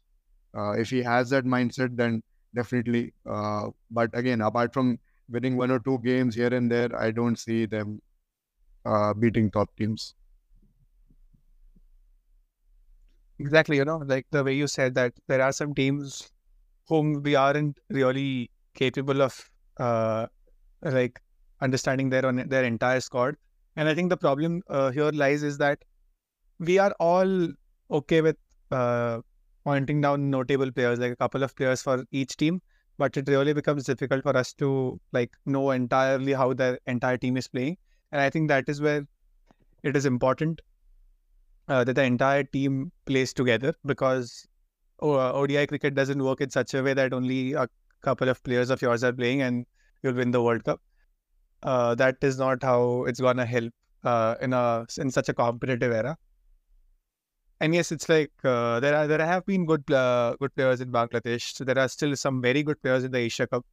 [0.56, 2.24] Uh, if he has that mindset, then
[2.56, 3.13] definitely.
[3.26, 7.38] Uh, but again, apart from winning one or two games here and there, I don't
[7.38, 8.02] see them
[9.19, 10.15] beating top teams.
[13.39, 16.32] Exactly, you know, like the way you said that there are some teams
[16.88, 20.28] whom we aren't really capable of uh,
[20.84, 21.22] like
[21.67, 23.36] understanding their their entire squad.
[23.76, 25.84] And I think the problem uh, here lies is that
[26.60, 27.47] we are all
[27.99, 28.38] okay with
[28.71, 29.21] uh,
[29.63, 32.62] pointing down notable players, like a couple of players for each team,
[32.97, 37.38] but it really becomes difficult for us to like know entirely how the entire team
[37.38, 37.78] is playing.
[38.12, 39.08] And I think that is where
[39.84, 40.62] it is important
[41.67, 44.47] uh, that the entire team plays together because
[45.02, 47.67] uh, ODI cricket doesn't work in such a way that only a
[48.02, 49.65] couple of players of yours are playing and
[50.02, 50.82] you'll win the World Cup.
[51.63, 53.71] Uh, that is not how it's gonna help
[54.04, 56.17] uh, in a in such a competitive era.
[57.62, 60.91] And yes, it's like uh, there are there have been good uh, good players in
[60.91, 61.54] Bangladesh.
[61.56, 63.65] So there are still some very good players in the Asia Cup.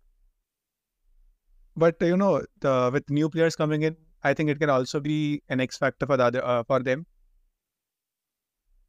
[1.77, 5.43] But you know, the, with new players coming in, I think it can also be
[5.49, 7.07] an X factor for the other uh, for them.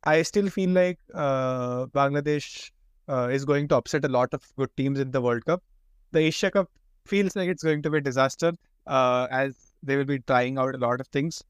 [0.03, 2.69] I still feel like uh, Bangladesh
[3.07, 5.63] is going to upset a lot of good teams in the World Cup.
[6.11, 6.69] The Asia Cup
[7.05, 8.53] feels like it's going to be a disaster
[8.87, 11.43] uh, as they will be trying out a lot of things.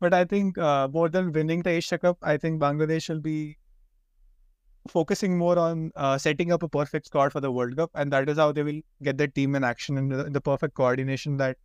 [0.00, 3.58] But I think uh, more than winning the Asia Cup, I think Bangladesh will be
[4.88, 8.28] focusing more on uh, setting up a perfect squad for the World Cup, and that
[8.28, 11.58] is how they will get their team in action and the, the perfect coordination that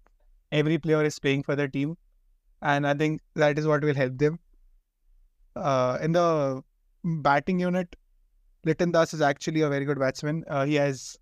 [0.52, 1.98] every player is playing for their team.
[2.62, 4.40] And I think that is what will help them
[5.56, 6.62] uh, in the
[7.04, 7.96] batting unit,
[8.66, 10.44] Liton Das is actually a very good batsman.
[10.48, 11.18] Uh, he has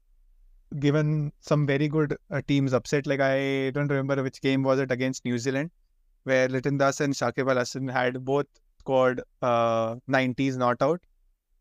[0.80, 3.08] given some very good uh, teams upset.
[3.08, 5.72] Like I don't remember which game was it against New Zealand,
[6.24, 8.48] where Liton Das and Shakib Al Hasan had both
[8.80, 11.02] scored uh, 90s not out.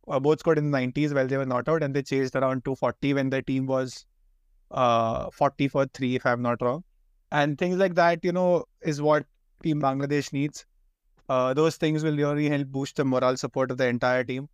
[0.09, 2.65] Uh, both scored in the 90s while they were not out, and they chased around
[2.65, 4.05] 240 when their team was
[4.73, 6.83] uh, 40 for 3, if I'm not wrong.
[7.31, 9.25] And things like that, you know, is what
[9.63, 10.67] Team Bangladesh needs
[11.29, 14.49] uh, those things will really help boost the moral support of the entire team.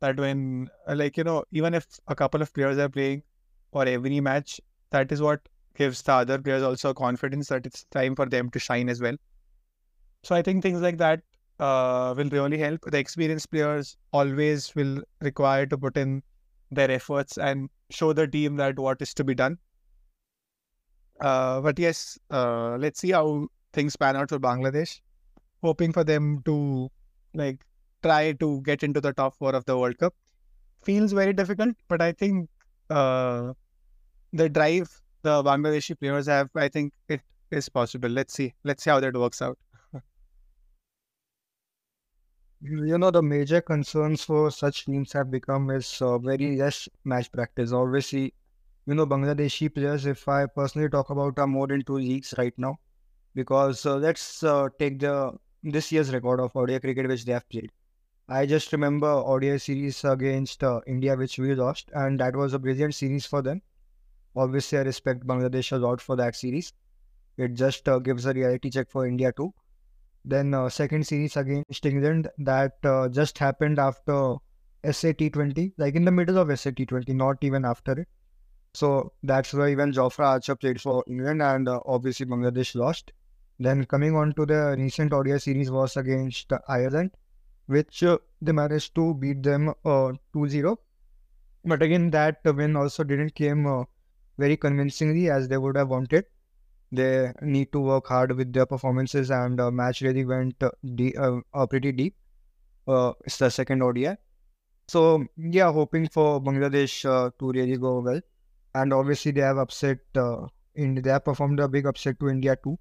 [0.00, 3.22] That when, like, you know, even if a couple of players are playing
[3.76, 4.58] for every match,
[4.90, 8.58] that is what gives the other players also confidence that it's time for them to
[8.58, 9.16] shine as well.
[10.22, 11.20] So I think things like that
[11.58, 12.80] uh, will really help.
[12.86, 16.22] The experienced players always will require to put in
[16.70, 19.58] their efforts and show the team that what is to be done.
[21.20, 25.00] Uh, but yes, uh, let's see how things pan out for Bangladesh
[25.62, 26.90] hoping for them to
[27.34, 27.60] like
[28.02, 30.14] try to get into the top four of the World Cup.
[30.82, 32.48] Feels very difficult, but I think
[32.90, 33.52] uh,
[34.32, 38.08] the drive the Bangladeshi players have, I think it is possible.
[38.08, 38.54] Let's see.
[38.64, 39.58] Let's see how that works out.
[42.60, 47.30] you know, the major concerns for such teams have become is uh, very less match
[47.32, 47.72] practice.
[47.72, 48.34] Obviously,
[48.86, 52.78] you know, Bangladeshi players, if I personally talk about, are more two leagues right now.
[53.34, 57.48] Because uh, let's uh, take the this year's record of ODI cricket which they have
[57.48, 57.70] played.
[58.28, 62.58] I just remember ODI series against uh, India which we lost, and that was a
[62.58, 63.62] brilliant series for them.
[64.36, 66.72] Obviously, I respect Bangladesh a lot for that series.
[67.38, 69.54] It just uh, gives a reality check for India too.
[70.24, 74.36] Then uh, second series against England that uh, just happened after
[74.84, 78.08] SA T20, like in the middle of SA T20, not even after it.
[78.74, 83.12] So that's where even Jofra Archer played for England, and uh, obviously Bangladesh lost.
[83.58, 87.12] Then coming on to the recent ODI series was against Ireland,
[87.66, 90.76] which uh, they managed to beat them uh, 2-0.
[91.64, 93.84] But again, that win also didn't came uh,
[94.38, 96.24] very convincingly as they would have wanted.
[96.92, 101.18] They need to work hard with their performances, and the match really went uh, deep,
[101.18, 102.14] uh, uh, pretty deep.
[102.88, 104.16] it's the second ODI.
[104.88, 107.02] So yeah, hoping for Bangladesh
[107.38, 108.20] to really go well,
[108.74, 109.98] and obviously they have upset.
[110.74, 112.78] in they have performed a big upset to India too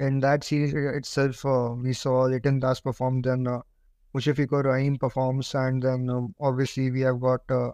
[0.00, 3.60] in that series itself, uh, we saw Liton Das perform, then uh,
[4.14, 7.70] Rahim performs, and then um, obviously we have got uh,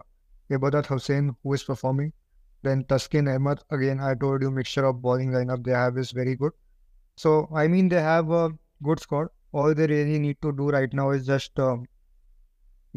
[0.51, 2.11] Ibadat Hussain who is performing.
[2.67, 6.35] Then Taskin Ahmed, again, I told you, mixture of bowling lineup they have is very
[6.35, 6.53] good.
[7.15, 8.51] So, I mean, they have a
[8.83, 9.29] good squad.
[9.53, 11.87] All they really need to do right now is just um,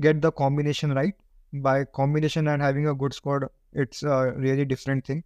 [0.00, 1.14] get the combination right.
[1.52, 5.24] By combination and having a good squad, it's a really different thing.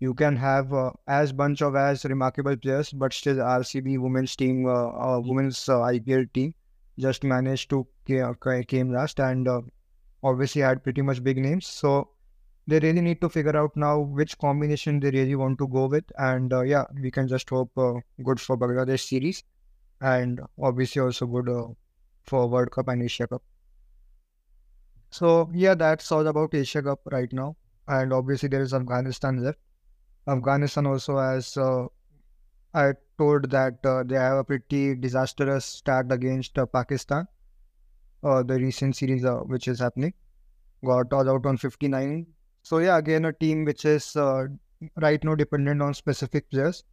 [0.00, 4.66] You can have uh, as bunch of as remarkable players, but still RCB women's team,
[4.66, 6.54] uh, uh, women's uh, IPL team,
[6.98, 9.62] just managed to ca- came last and uh,
[10.22, 11.66] obviously had pretty much big names.
[11.66, 12.10] So
[12.66, 16.04] they really need to figure out now which combination they really want to go with.
[16.18, 19.42] And uh, yeah, we can just hope uh, good for Bangladesh series
[20.00, 21.68] and obviously also good uh,
[22.24, 23.42] for World Cup and Asia Cup.
[25.10, 27.56] So yeah, that's all about Asia Cup right now.
[27.88, 29.58] And obviously there is Afghanistan left.
[30.28, 31.86] Afghanistan also has, uh,
[32.74, 37.26] I told that uh, they have a pretty disastrous start against uh, Pakistan.
[38.22, 40.14] The recent series which is happening
[40.84, 42.24] got all out on 59
[42.62, 44.46] so yeah, again a team which is uh,
[44.96, 46.84] right now dependent on specific players,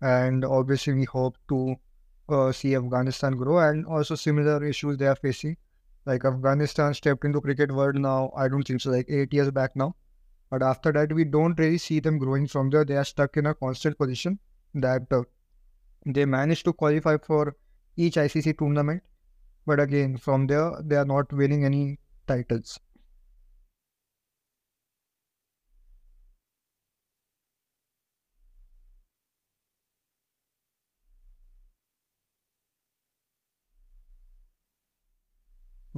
[0.00, 1.76] and obviously we hope to
[2.28, 5.56] uh, see Afghanistan grow and also similar issues they are facing.
[6.06, 9.74] Like Afghanistan stepped into cricket world now, I don't think so, like eight years back
[9.74, 9.96] now.
[10.50, 12.84] But after that, we don't really see them growing from there.
[12.84, 14.38] They are stuck in a constant position
[14.74, 15.22] that uh,
[16.06, 17.56] they managed to qualify for
[17.96, 19.02] each ICC tournament.
[19.66, 22.78] But again, from there, they are not winning any titles.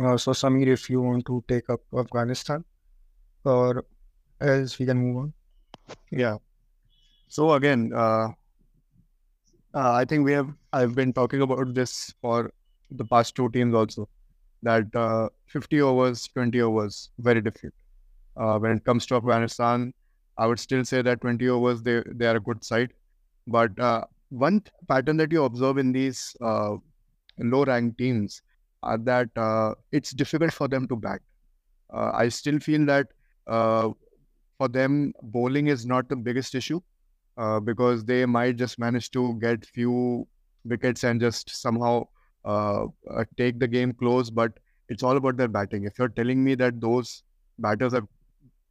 [0.01, 2.65] Uh, so, Samir, if you want to take up Afghanistan,
[3.45, 3.85] or
[4.41, 5.35] else we can move on.
[6.11, 6.39] Yeah.
[7.29, 8.29] So again, uh,
[9.75, 10.49] uh, I think we have.
[10.73, 12.51] I've been talking about this for
[12.91, 14.09] the past two teams also.
[14.63, 17.75] That uh, 50 overs, 20 overs, very different.
[18.37, 19.93] Uh, when it comes to Afghanistan,
[20.39, 22.93] I would still say that 20 overs they they are a good side.
[23.47, 26.77] But uh, one pattern that you observe in these uh,
[27.39, 28.43] low-ranked teams
[28.93, 31.21] are that uh, it's difficult for them to bat.
[31.93, 33.09] Uh, I still feel that
[33.47, 33.91] uh,
[34.59, 36.81] for them, bowling is not the biggest issue
[37.37, 40.27] uh, because they might just manage to get few
[40.65, 42.07] wickets and just somehow
[42.45, 44.31] uh, uh, take the game close.
[44.31, 45.85] But it's all about their batting.
[45.85, 47.23] If you're telling me that those
[47.59, 48.07] batters are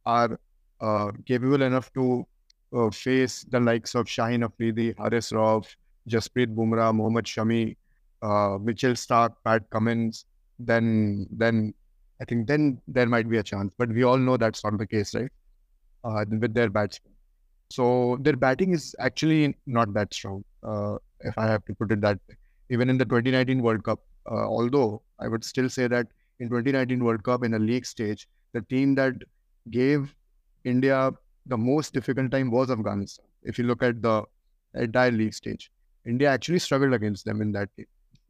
[0.06, 0.38] are
[0.80, 2.26] uh, capable enough to
[2.72, 5.74] uh, face the likes of Shaheen Afridi, Haris Rauf,
[6.08, 7.76] Jasprit Bumrah, Mohammad Shami,
[8.26, 10.24] uh, Mitchell Starc, Pat Cummins,
[10.58, 11.74] then then
[12.20, 13.72] I think then there might be a chance.
[13.78, 15.30] But we all know that's not the case, right?
[16.04, 17.12] Uh, with their batsmen.
[17.70, 22.00] So their batting is actually not that strong, uh, if I have to put it
[22.02, 22.36] that way.
[22.70, 26.06] Even in the 2019 World Cup, uh, although I would still say that
[26.38, 29.14] in 2019 World Cup in a league stage, the team that
[29.70, 30.14] gave
[30.64, 31.10] India
[31.46, 33.26] the most difficult time was Afghanistan.
[33.42, 34.24] If you look at the
[34.74, 35.70] entire league stage,
[36.04, 37.86] India actually struggled against them in that game.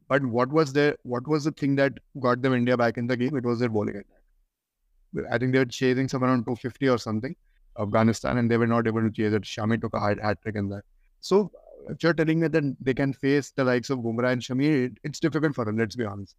[0.07, 3.17] But what was the what was the thing that got them India back in the
[3.17, 3.35] game?
[3.35, 5.25] It was their bowling attack.
[5.31, 7.35] I think they were chasing some around 250 or something,
[7.79, 9.43] Afghanistan, and they were not able to chase it.
[9.43, 10.83] Shami took a hat, trick in that.
[11.19, 11.51] So
[11.89, 14.93] if you're telling me that they can face the likes of Bumrah and Shami, it,
[15.03, 15.77] it's difficult for them.
[15.77, 16.35] Let's be honest.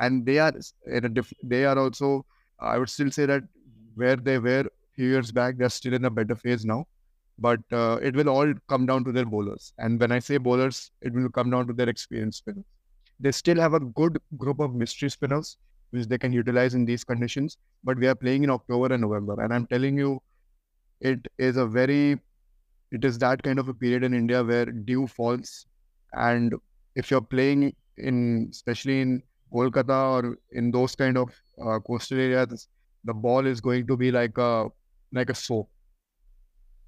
[0.00, 0.52] And they are
[0.86, 2.26] in a diff- they are also.
[2.60, 3.44] I would still say that
[3.94, 6.86] where they were a few years back, they're still in a better phase now.
[7.38, 9.72] But uh, it will all come down to their bowlers.
[9.78, 12.42] And when I say bowlers, it will come down to their experience.
[13.20, 15.56] They still have a good group of mystery spinners
[15.90, 17.56] which they can utilize in these conditions.
[17.82, 20.22] But we are playing in October and November, and I'm telling you,
[21.00, 22.18] it is a very,
[22.90, 25.66] it is that kind of a period in India where dew falls,
[26.12, 26.54] and
[26.94, 31.30] if you're playing in, especially in Kolkata or in those kind of
[31.64, 32.68] uh, coastal areas,
[33.04, 34.68] the ball is going to be like a
[35.12, 35.70] like a soap,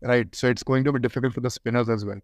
[0.03, 0.35] right?
[0.35, 2.21] So it's going to be difficult for the spinners as well.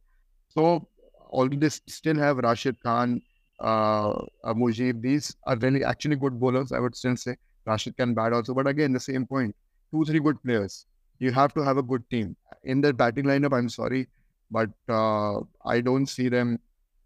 [0.48, 0.88] So
[1.30, 3.22] all this still have Rashid Khan,
[3.60, 4.10] uh,
[4.44, 5.02] uh, Mujib.
[5.02, 6.72] These are really actually good bowlers.
[6.72, 9.54] I would still say Rashid can bat also, but again the same point.
[9.92, 10.86] Two three good players.
[11.18, 13.56] You have to have a good team in their batting lineup.
[13.56, 14.08] I'm sorry,
[14.50, 16.58] but uh, I don't see them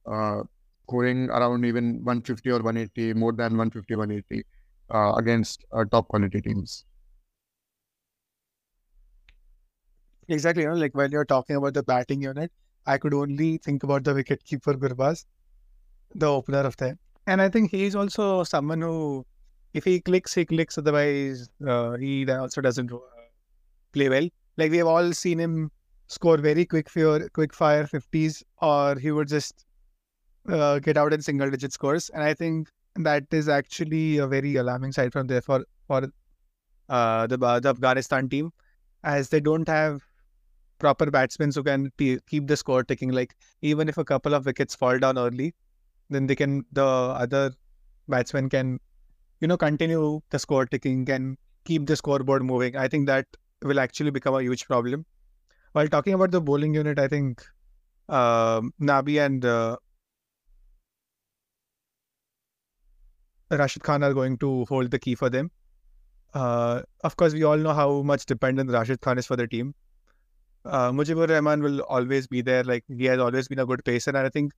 [0.07, 0.43] uh,
[0.85, 4.45] scoring around even 150 or 180, more than 150, 180
[4.91, 6.85] uh, against uh, top quality teams.
[10.29, 10.63] Exactly.
[10.63, 12.51] You know, like when you're talking about the batting unit,
[12.87, 15.25] I could only think about the wicketkeeper Gurbaz,
[16.15, 16.99] the opener of them.
[17.27, 19.25] And I think he's also someone who,
[19.75, 20.79] if he clicks, he clicks.
[20.79, 22.91] Otherwise, uh, he also doesn't
[23.93, 24.29] play well.
[24.57, 25.71] Like we have all seen him
[26.09, 29.65] score very quick fire, quick fire 50s, or he would just
[30.49, 32.11] uh, get out in single digit scores.
[32.11, 36.09] And I think that is actually a very alarming side from there for for
[36.89, 38.53] uh, the, the Afghanistan team.
[39.03, 40.03] as they don't have
[40.79, 43.11] proper batsmen who can keep the score ticking.
[43.11, 45.55] Like even if a couple of wickets fall down early,
[46.11, 47.53] then they can the other
[48.09, 48.79] batsmen can
[49.41, 52.77] you know continue the score ticking, can keep the scoreboard moving.
[52.77, 53.27] I think that
[53.63, 55.07] will actually become a huge problem.
[55.73, 57.43] While talking about the bowling unit, I think
[58.09, 59.77] uh, Nabi and uh,
[63.51, 65.51] Rashid Khan are going to hold the key for them.
[66.35, 69.75] Uh, of course, we all know how much dependent Rashid Khan is for the team.
[70.65, 72.65] Uh, Mujibur Rahman will always be there.
[72.65, 74.53] Like he has always been a good pacer, and I think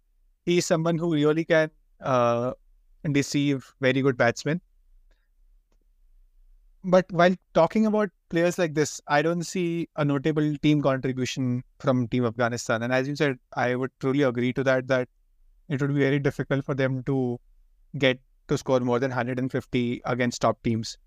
[0.44, 1.70] he's someone who really can
[2.00, 2.52] uh,
[3.10, 4.60] deceive very good batsmen.
[6.84, 12.08] But while talking about players like this, I don't see a notable team contribution from
[12.08, 12.82] Team Afghanistan.
[12.82, 14.88] And as you said, I would truly agree to that.
[14.88, 15.08] That
[15.68, 17.38] it would be very difficult for them to
[17.98, 18.18] get
[18.48, 20.98] to score more than 150 against top teams.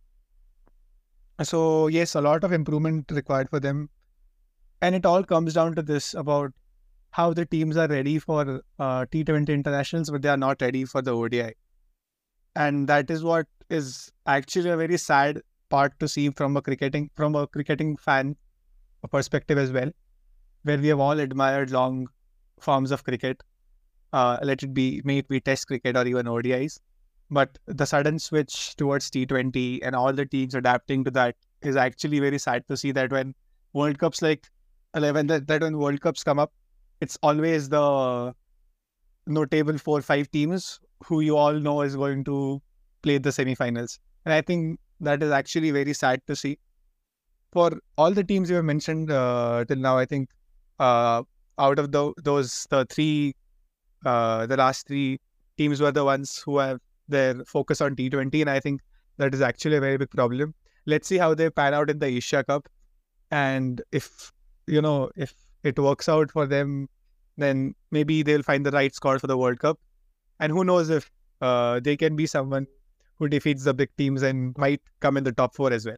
[1.44, 3.90] So, yes, a lot of improvement required for them.
[4.82, 6.54] And it all comes down to this about
[7.16, 11.02] how the teams are ready for uh, T20 internationals, but they are not ready for
[11.02, 11.54] the ODI.
[12.58, 17.10] And that is what is actually a very sad part to see from a cricketing
[17.16, 18.36] from a cricketing fan
[19.12, 19.92] perspective as well,
[20.64, 22.08] where we have all admired long
[22.60, 23.42] forms of cricket.
[24.12, 26.80] Uh, let it be, may it be Test cricket or even ODIs.
[27.32, 32.20] But the sudden switch towards T20 and all the teams adapting to that is actually
[32.20, 33.34] very sad to see that when
[33.74, 34.48] World Cups like
[34.96, 36.52] 11, that, that when World Cups come up,
[37.02, 38.34] it's always the
[39.28, 42.62] notable four five teams who you all know is going to
[43.02, 44.00] play the semifinals.
[44.26, 46.58] And I think that is actually very sad to see.
[47.54, 50.30] For all the teams you have mentioned uh, till now, I think
[50.80, 51.24] uh,
[51.58, 53.36] out of the, those the three,
[54.06, 55.20] uh, the last three
[55.58, 58.82] teams were the ones who have their focus on T20, and I think
[59.18, 60.54] that is actually a very big problem.
[60.86, 62.68] Let's see how they pan out in the Asia Cup,
[63.32, 64.32] and if
[64.68, 65.34] you know if
[65.66, 66.90] it works out for them,
[67.38, 69.80] then maybe they'll find the right score for the World Cup,
[70.40, 71.12] and who knows if
[71.42, 72.68] uh, they can be someone
[73.18, 75.98] who defeats the big teams and might come in the top four as well.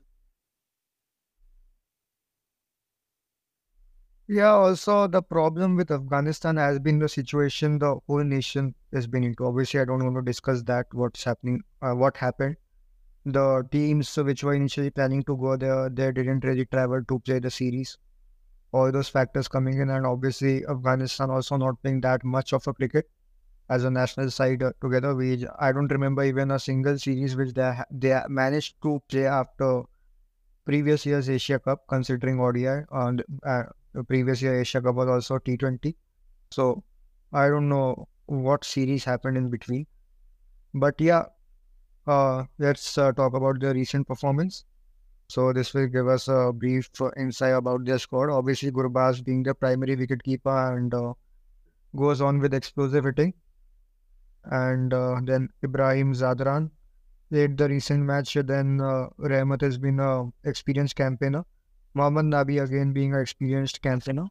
[4.30, 9.24] Yeah, also the problem with Afghanistan has been the situation the whole nation has been
[9.24, 9.46] into.
[9.46, 12.58] Obviously, I don't want to discuss that, what's happening, uh, what happened.
[13.26, 17.40] The teams which were initially planning to go there, they didn't really travel to play
[17.40, 17.98] the series.
[18.78, 22.74] All those factors coming in, and obviously Afghanistan also not playing that much of a
[22.74, 23.10] cricket
[23.70, 25.16] as a national side uh, together.
[25.16, 29.72] We I don't remember even a single series which they they managed to play after
[30.66, 33.64] previous year's Asia Cup, considering ODI and uh,
[34.08, 35.96] previous year Asia Cup was also T20.
[36.52, 36.84] So
[37.34, 39.88] I don't know what series happened in between.
[40.74, 41.26] But yeah,
[42.08, 44.66] uh, let's uh, talk about the recent performance.
[45.30, 48.30] So this will give us a brief insight about their squad.
[48.30, 51.14] Obviously, Gurbaz being the primary wicketkeeper and uh,
[51.96, 53.34] goes on with explosive hitting.
[54.46, 56.72] And uh, then Ibrahim Zadran
[57.30, 58.36] played the recent match.
[58.36, 61.44] Then uh, Rahmat has been an experienced campaigner.
[61.94, 64.28] Mohammad Nabi again being an experienced campaigner.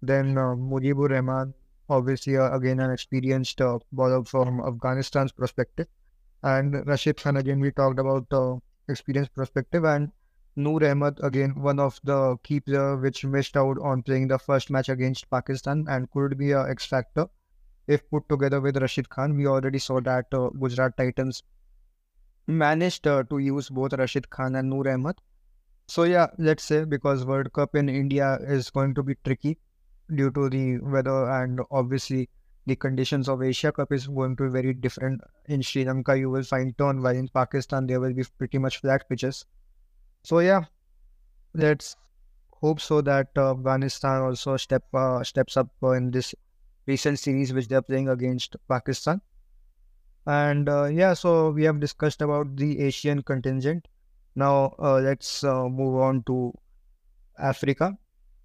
[0.00, 1.54] Then uh, Mujibur Rahman,
[1.88, 5.86] obviously uh, again an experienced uh, bowler from Afghanistan's perspective.
[6.42, 8.56] And Rashid Khan again we talked about uh,
[8.88, 10.10] experienced perspective and
[10.56, 14.70] Noor Ahmed again one of the key players which missed out on playing the first
[14.70, 17.28] match against Pakistan and could be a X factor
[17.86, 19.36] if put together with Rashid Khan.
[19.36, 21.42] We already saw that uh, Gujarat Titans
[22.46, 25.16] managed uh, to use both Rashid Khan and Noor Ahmed
[25.88, 29.58] so yeah, let's say because World Cup in India is going to be tricky
[30.14, 32.30] due to the weather and obviously
[32.66, 35.20] the conditions of Asia Cup is going to be very different.
[35.46, 38.80] In Sri Lanka, you will find turn, while in Pakistan there will be pretty much
[38.80, 39.44] flat pitches.
[40.24, 40.64] So yeah,
[41.54, 41.96] let's
[42.52, 46.34] hope so that uh, Afghanistan also step uh, steps up uh, in this
[46.86, 49.20] recent series which they're playing against Pakistan.
[50.26, 53.88] And yeah, so we have discussed about the Asian contingent.
[54.36, 56.52] Now let's move on to
[57.38, 57.98] Africa.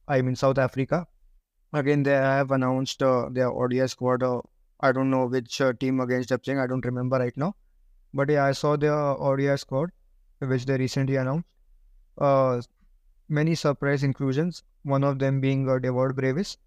[0.07, 1.05] I mean South Africa.
[1.73, 4.23] Again, they have announced uh, their ODI squad.
[4.23, 4.41] Uh,
[4.79, 6.59] I don't know which uh, team against they're playing.
[6.59, 7.55] I don't remember right now.
[8.13, 9.91] But yeah, I saw their ODI squad,
[10.39, 11.45] which they recently announced.
[12.17, 12.61] Uh,
[13.29, 14.63] many surprise inclusions.
[14.83, 16.57] One of them being uh, Dewald Brevis,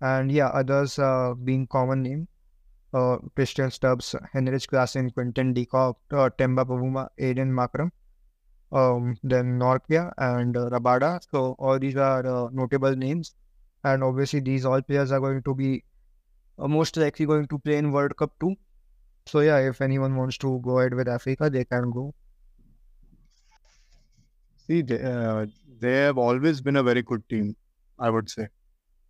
[0.00, 2.28] and yeah, others uh, being common name.
[2.94, 7.90] Uh, Tristan Stubbs, Heinrich Klaasen, Quinton de Kock, uh, Temba Bavuma, Aiden Markram
[8.72, 11.20] um, then Nortje and uh, Rabada.
[11.30, 13.34] So all these are uh, notable names,
[13.84, 15.84] and obviously these all players are going to be
[16.58, 18.56] uh, most likely going to play in World Cup too.
[19.26, 22.14] So yeah, if anyone wants to go ahead with Africa, they can go.
[24.66, 25.46] See, uh,
[25.80, 27.56] they have always been a very good team,
[27.98, 28.48] I would say.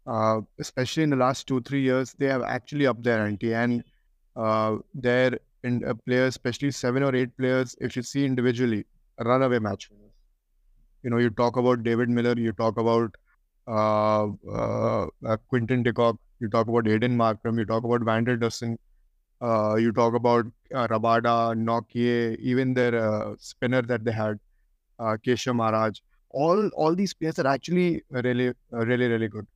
[0.07, 3.55] Uh, especially in the last two, three years, they have actually upped their ante.
[3.55, 3.83] And
[4.37, 8.85] uh, their in, uh, players, especially seven or eight players, if you see individually,
[9.19, 9.91] runaway match.
[11.03, 13.15] You know, you talk about David Miller, you talk about
[13.67, 18.25] uh, uh, uh, Quinton de Kock, you talk about Aiden Markram, you talk about Van
[18.25, 18.77] der Dussen,
[19.41, 24.39] uh, you talk about uh, Rabada, Nortje, even their uh, spinner that they had,
[24.99, 25.99] uh, Keshav Maharaj.
[26.31, 29.47] All all these players are actually really, uh, really, really good.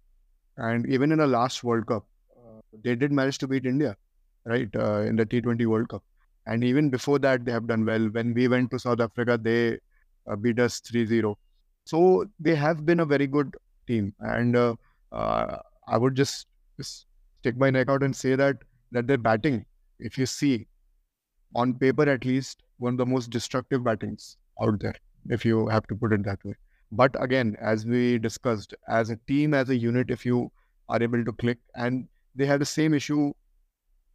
[0.56, 2.04] And even in the last World Cup,
[2.36, 3.96] uh, they did manage to beat India,
[4.44, 6.02] right, uh, in the T20 World Cup.
[6.46, 8.08] And even before that, they have done well.
[8.08, 9.78] When we went to South Africa, they
[10.26, 11.38] uh, beat us 3 0.
[11.84, 14.14] So they have been a very good team.
[14.20, 14.74] And uh,
[15.12, 17.06] I would just, just
[17.40, 18.56] stick my neck out and say that
[18.92, 19.64] that their batting,
[19.98, 20.66] if you see
[21.54, 24.94] on paper at least, one of the most destructive battings out there,
[25.28, 26.54] if you have to put it that way.
[26.92, 30.50] But again, as we discussed, as a team, as a unit, if you
[30.88, 33.32] are able to click, and they have the same issue,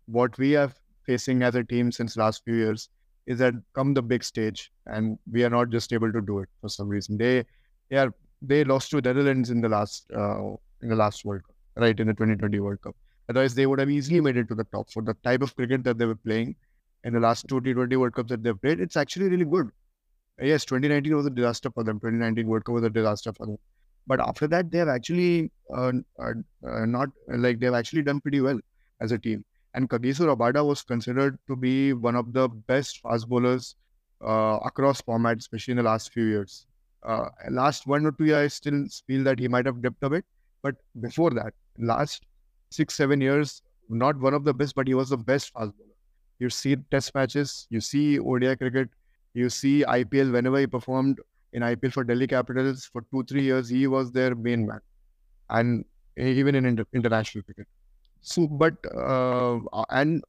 [0.08, 0.72] what we are
[1.06, 2.90] facing as a team since last few years
[3.28, 6.50] is that come the big stage, and we are not just able to do it
[6.62, 7.18] for some reason.
[7.18, 7.46] They,
[7.90, 11.56] they are they lost to Netherlands in the last uh, in the last World Cup,
[11.76, 12.96] right in the 2020 World Cup.
[13.30, 15.84] Otherwise, they would have easily made it to the top for the type of cricket
[15.84, 16.56] that they were playing
[17.04, 18.80] in the last two T20 World Cups that they've played.
[18.80, 19.72] It's actually really good.
[20.42, 22.00] Yes, 2019 was a disaster for them.
[22.00, 23.58] 2019 World Cup was a disaster for them.
[24.08, 26.34] But after that, they have actually uh, uh,
[26.68, 28.60] uh, not like they've actually done pretty well
[29.02, 29.44] as a team.
[29.74, 33.76] And Kagiso Rabada was considered to be one of the best fast bowlers
[34.26, 36.68] uh, across formats, especially in the last few years.
[37.04, 40.10] Uh, last one or two years, I still feel that he might have dipped a
[40.10, 40.26] bit.
[40.62, 42.24] But before that, last
[42.70, 45.90] six, seven years, not one of the best, but he was the best fast bowler.
[46.40, 48.90] You see test matches, you see ODI cricket,
[49.36, 51.20] you see IPL whenever he performed
[51.54, 54.80] in IPL for Delhi Capitals for two, three years, he was their main man.
[55.50, 55.86] And
[56.18, 57.68] even in inter- international cricket.
[58.22, 59.60] So, but, uh,
[59.92, 60.24] and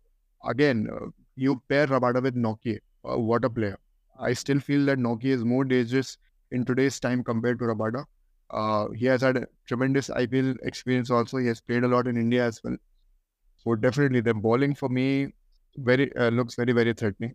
[0.45, 2.79] again, uh, you pair Rabada with Nortje.
[3.09, 3.79] Uh, what a player.
[4.21, 6.19] I still feel that Nortje is more dangerous
[6.51, 8.05] in today's time compared to Rabada.
[8.51, 11.39] Uh, he has had a tremendous IPL experience also.
[11.39, 12.77] He has played a lot in India as well.
[13.57, 15.35] So definitely the bowling for me
[15.77, 17.35] very uh, looks very, very threatening.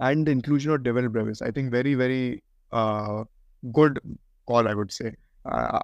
[0.00, 2.42] And the inclusion of Dewald Brevis, I think very, very
[2.72, 3.24] uh,
[3.72, 4.00] good
[4.46, 5.14] call, I would say.
[5.44, 5.78] Uh,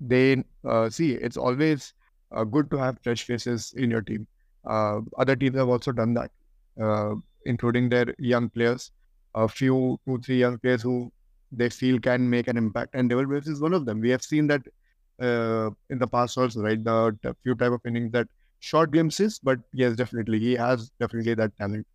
[0.00, 1.94] they uh, see it's always
[2.32, 4.26] uh, good to have fresh faces in your team.
[4.64, 6.30] Uh, other teams have also done that,
[6.80, 7.14] uh,
[7.46, 8.90] including their young players.
[9.34, 11.12] A few, two, three young players who
[11.52, 14.00] they feel can make an impact, and Dewald Brevis is one of them.
[14.00, 14.62] We have seen that
[15.20, 16.82] in the past also, right?
[16.82, 18.28] The, the few type of innings that
[18.60, 21.86] short glimpses, but yes, definitely he has definitely that talent.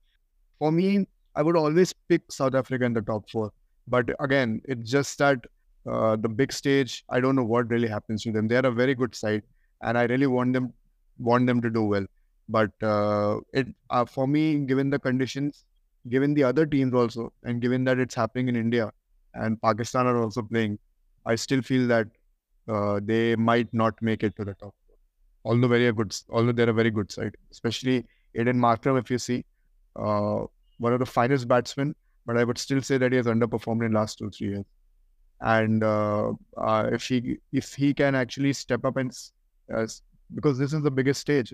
[0.63, 1.05] For me,
[1.35, 3.51] I would always pick South Africa in the top four,
[3.85, 5.45] but again, it's just that
[5.85, 7.03] uh, the big stage.
[7.09, 8.47] I don't know what really happens to them.
[8.47, 9.43] They are a very good side,
[9.81, 10.71] and I really want them
[11.17, 12.05] want them to do well.
[12.47, 15.65] But uh, it uh, for me, given the conditions,
[16.07, 18.89] given the other teams also, and given that it's happening in India
[19.33, 20.79] and Pakistan are also playing,
[21.25, 22.07] I still feel that
[22.69, 24.73] uh, they might not make it to the top.
[25.43, 28.05] Although very good, although they're a very good side, especially
[28.37, 29.43] Aiden Markram, if you see,
[29.95, 30.45] uh,
[30.77, 33.91] one of the finest batsmen, but I would still say that he has underperformed in
[33.91, 34.65] last two three years.
[35.41, 39.11] And uh, uh, if he if he can actually step up and
[39.73, 39.87] uh,
[40.33, 41.53] because this is the biggest stage,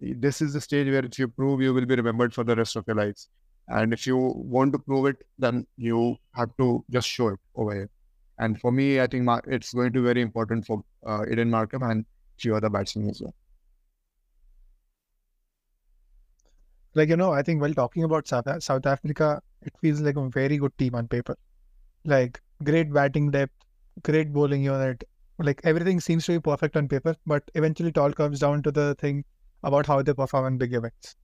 [0.00, 2.76] this is the stage where if you prove, you will be remembered for the rest
[2.76, 3.28] of your lives.
[3.68, 7.74] And if you want to prove it, then you have to just show it over
[7.74, 7.90] here.
[8.38, 11.90] And for me, I think it's going to be very important for uh, Aiden Markram
[11.90, 12.06] and
[12.38, 13.34] few other batsmen as well.
[16.94, 20.28] Like, you know, I think while talking about South, South Africa, it feels like a
[20.28, 21.36] very good team on paper.
[22.04, 23.54] Like, great batting depth,
[24.02, 25.04] great bowling unit.
[25.38, 28.72] Like, everything seems to be perfect on paper, but eventually it all comes down to
[28.72, 29.24] the thing
[29.62, 31.16] about how they perform in big events.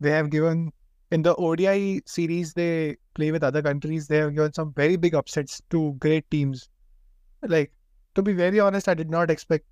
[0.00, 0.72] They have given,
[1.10, 5.14] in the ODI series they play with other countries, they have given some very big
[5.14, 6.68] upsets to great teams.
[7.42, 7.72] Like,
[8.14, 9.66] to be very honest, I did not expect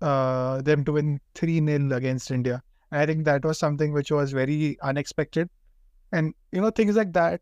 [0.00, 2.62] uh, them to win 3 0 against India.
[2.92, 5.48] I think that was something which was very unexpected.
[6.12, 7.40] And, you know, things like that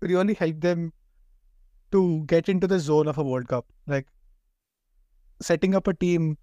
[0.00, 0.92] really help them
[1.92, 3.66] to get into the zone of a World Cup.
[3.86, 4.06] Like
[5.40, 6.36] setting up a team,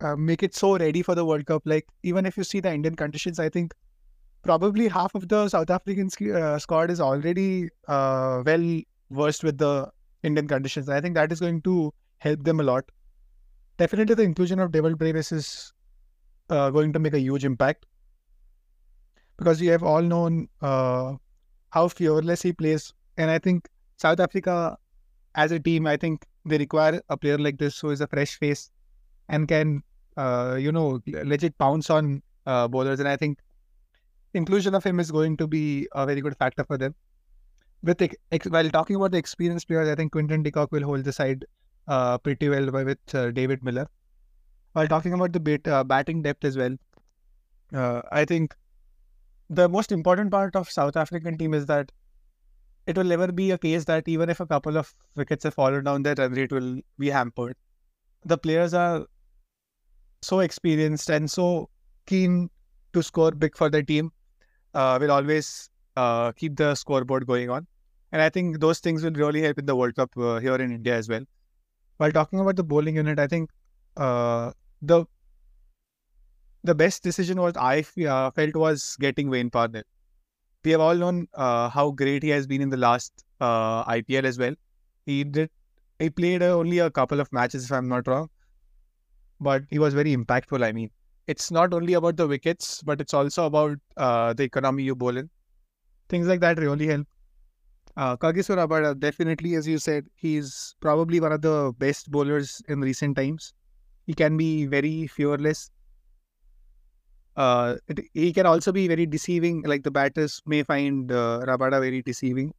[0.00, 1.62] uh, make it so ready for the World Cup.
[1.64, 3.72] Like, even if you see the Indian conditions, I think
[4.42, 8.80] probably half of the South African uh, squad is already uh, well
[9.10, 9.90] versed with the
[10.22, 10.88] Indian conditions.
[10.88, 12.84] I think that is going to help them a lot.
[13.76, 15.72] Definitely, the inclusion of Dewald Brevis is
[16.50, 17.86] uh, going to make a huge impact
[19.36, 21.14] because we have all known uh,
[21.70, 24.76] how fearless he plays, and I think South Africa
[25.34, 28.36] as a team, I think they require a player like this who is a fresh
[28.38, 28.70] face
[29.28, 29.82] and can,
[30.16, 32.98] uh, you know, legit pounce on uh, bowlers.
[32.98, 33.38] And I think
[34.34, 36.94] inclusion of him is going to be a very good factor for them.
[37.82, 41.04] With ex- while talking about the experienced players, I think Quinton de Kock will hold
[41.04, 41.44] the side
[41.86, 43.88] uh, pretty well with uh, David Miller.
[44.78, 46.76] While talking about the uh, batting depth as well,
[47.74, 48.54] uh, I think
[49.50, 51.90] the most important part of South African team is that
[52.86, 55.82] it will never be a case that even if a couple of wickets have fallen
[55.82, 57.56] down, their run rate will be hampered.
[58.24, 59.06] The players are
[60.22, 61.70] so experienced and so
[62.06, 62.48] keen
[62.92, 64.12] to score big for their team.
[64.74, 67.66] Uh, will always uh, keep the scoreboard going on,
[68.12, 70.70] and I think those things will really help in the World Cup uh, here in
[70.70, 71.24] India as well.
[71.96, 73.50] While talking about the bowling unit, I think
[73.96, 74.52] uh,
[74.82, 75.04] the
[76.64, 79.82] the best decision was I uh, felt was getting Wayne Parnell.
[80.64, 84.24] We have all known uh, how great he has been in the last uh, IPL
[84.24, 84.54] as well.
[85.06, 85.50] He did
[85.98, 88.28] he played only a couple of matches if I'm not wrong,
[89.40, 90.64] but he was very impactful.
[90.64, 90.90] I mean,
[91.26, 95.16] it's not only about the wickets, but it's also about uh, the economy you bowl
[95.16, 95.28] in.
[96.08, 97.06] Things like that really help.
[97.96, 102.80] Uh, Kagiso Rabada, definitely, as you said, he's probably one of the best bowlers in
[102.80, 103.52] recent times.
[104.08, 105.70] He can be very fearless
[107.38, 107.76] uh,
[108.14, 109.62] he can also be very deceiving.
[109.62, 112.52] Like the batters may find uh, Rabada very deceiving.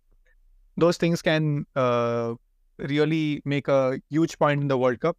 [0.77, 2.35] Those things can uh,
[2.77, 5.17] really make a huge point in the World Cup.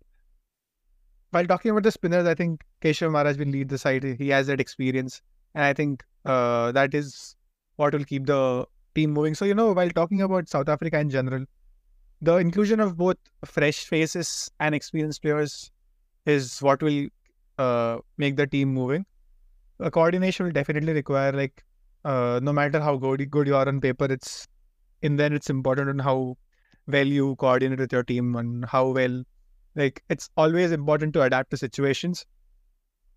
[1.32, 4.02] While talking about the spinners, I think Keshav Maharaj will lead the side.
[4.02, 5.20] He has that experience,
[5.54, 7.36] and I think uh, that is
[7.76, 8.64] what will keep the
[8.94, 9.34] team moving.
[9.34, 11.44] So you know, while talking about South Africa in general,
[12.22, 15.70] the inclusion of both fresh faces and experienced players
[16.26, 17.06] is what will
[17.58, 19.04] uh, make the team moving
[19.80, 21.64] a coordination will definitely require like
[22.04, 24.46] uh, no matter how good good you are on paper, it's
[25.02, 26.36] in then it's important on how
[26.86, 29.22] well you coordinate with your team and how well
[29.74, 32.26] like it's always important to adapt to situations.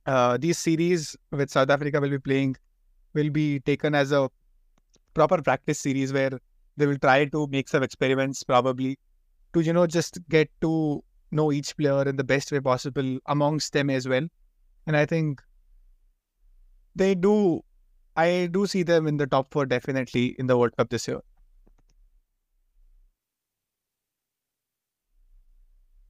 [0.06, 2.56] Uh, these series with South Africa will be playing
[3.14, 4.30] will be taken as a
[5.14, 6.32] proper practice series where
[6.76, 8.98] they will try to make some experiments probably
[9.54, 13.74] to you know just get to know each player in the best way possible amongst
[13.74, 14.28] them as well.
[14.88, 15.42] And I think
[16.96, 17.64] they do.
[18.16, 21.22] I do see them in the top four definitely in the World Cup this year.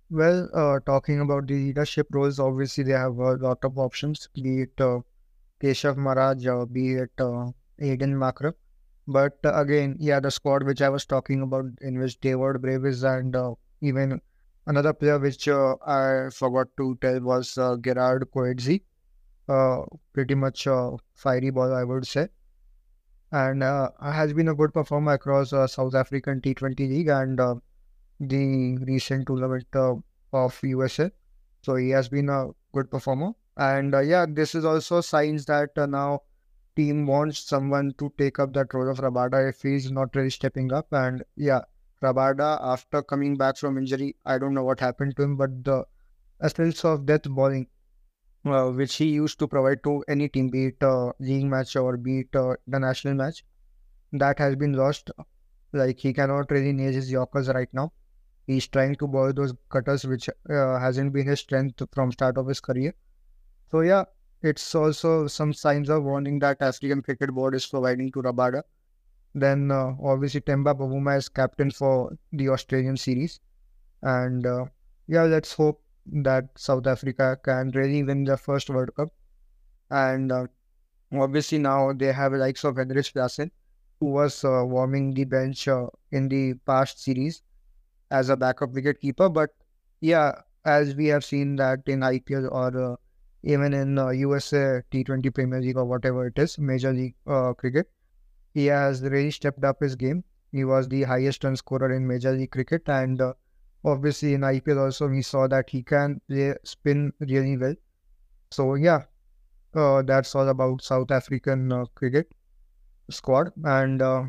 [0.10, 4.62] Well, uh, talking about the leadership roles, obviously they have a lot of options, be
[4.62, 5.02] it uh,
[5.62, 7.52] Keshav Maharaj or be it uh,
[7.82, 8.54] Aiden Markram.
[9.08, 13.04] But uh, again, yeah, the squad which I was talking about, in which David Bravis
[13.04, 14.22] and uh, even
[14.66, 18.82] another player which uh, I forgot to tell was uh, Gerald Coetzee
[19.50, 19.82] uh,
[20.14, 22.30] pretty much uh, fiery ball, I would say.
[23.32, 27.40] And uh, has been a good performer across uh, South African T20 League and
[28.20, 31.12] the recent tournament of USA.
[31.64, 33.32] So he has been a good performer.
[33.58, 36.22] And yeah, this is also signs that now
[36.76, 40.72] team wants someone to take up that role of Rabada if he's not really stepping
[40.72, 40.88] up.
[40.92, 41.62] And yeah,
[42.04, 45.86] Rabada after coming back from injury, I don't know what happened to him, but the
[46.42, 47.68] essence of death bowling
[48.46, 51.98] uh, which he used to provide to any team, be it a league match or
[51.98, 53.44] be it uh, the national match.
[54.12, 55.12] That has been lost.
[55.72, 57.94] Like he cannot really nail his Yorkers right now.
[58.46, 62.48] He's trying to bowl those cutters, which uh, hasn't been his strength from start of
[62.48, 62.94] his career.
[63.72, 64.04] So yeah,
[64.42, 68.64] it's also some signs of warning that African Cricket Board is providing to Rabada.
[69.36, 73.40] Then uh, obviously Temba Bavuma is captain for the Australian series,
[74.02, 74.66] and uh,
[75.08, 79.10] yeah, let's hope that South Africa can really win the first World Cup.
[79.92, 80.48] And uh,
[81.14, 83.52] obviously now they have likes of Hendricks Klaasen,
[84.00, 87.42] who was uh, warming the bench uh, in the past series
[88.12, 89.30] as a backup wicket keeper.
[89.30, 89.52] But
[90.02, 90.34] yeah,
[90.66, 92.96] as we have seen that in IPL or uh,
[93.44, 97.90] even in USA uh, T20 Premier League or whatever it is, Major League uh, Cricket,
[98.54, 100.24] he has really stepped up his game.
[100.52, 103.22] He was the highest run scorer in Major League Cricket and
[103.86, 107.76] obviously in IPL also we saw that he can play spin really well.
[108.52, 109.04] So yeah,
[109.76, 112.32] uh, that's all about South African uh, cricket
[113.10, 114.24] squad, and uh,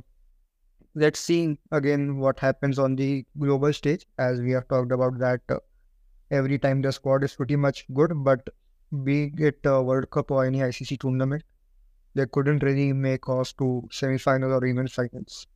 [0.94, 4.06] let's see again what happens on the global stage.
[4.18, 5.58] As we have talked about that, uh,
[6.30, 8.48] every time the squad is pretty much good, but
[9.04, 11.44] be it World Cup or any ICC tournament,
[12.14, 15.46] they couldn't really make us to semi-final or even finals.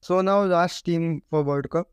[0.00, 1.88] So now last team for World Cup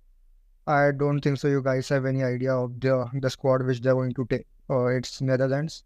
[0.68, 1.48] I don't think so.
[1.48, 4.48] You guys have any idea of the the squad which they're going to take?
[4.70, 5.86] Uh, it's Netherlands.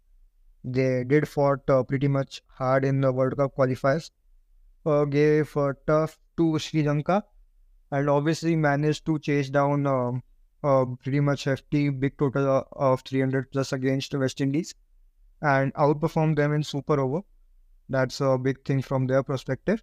[0.64, 4.10] They did fought uh, pretty much hard in the World Cup qualifiers.
[4.84, 7.22] Uh, gave uh, tough to Sri Lanka,
[7.92, 10.24] and obviously managed to chase down um,
[10.64, 14.74] a pretty much hefty big total uh, of 300 plus against West Indies
[15.42, 17.20] and outperform them in super over.
[17.88, 19.82] That's a big thing from their perspective.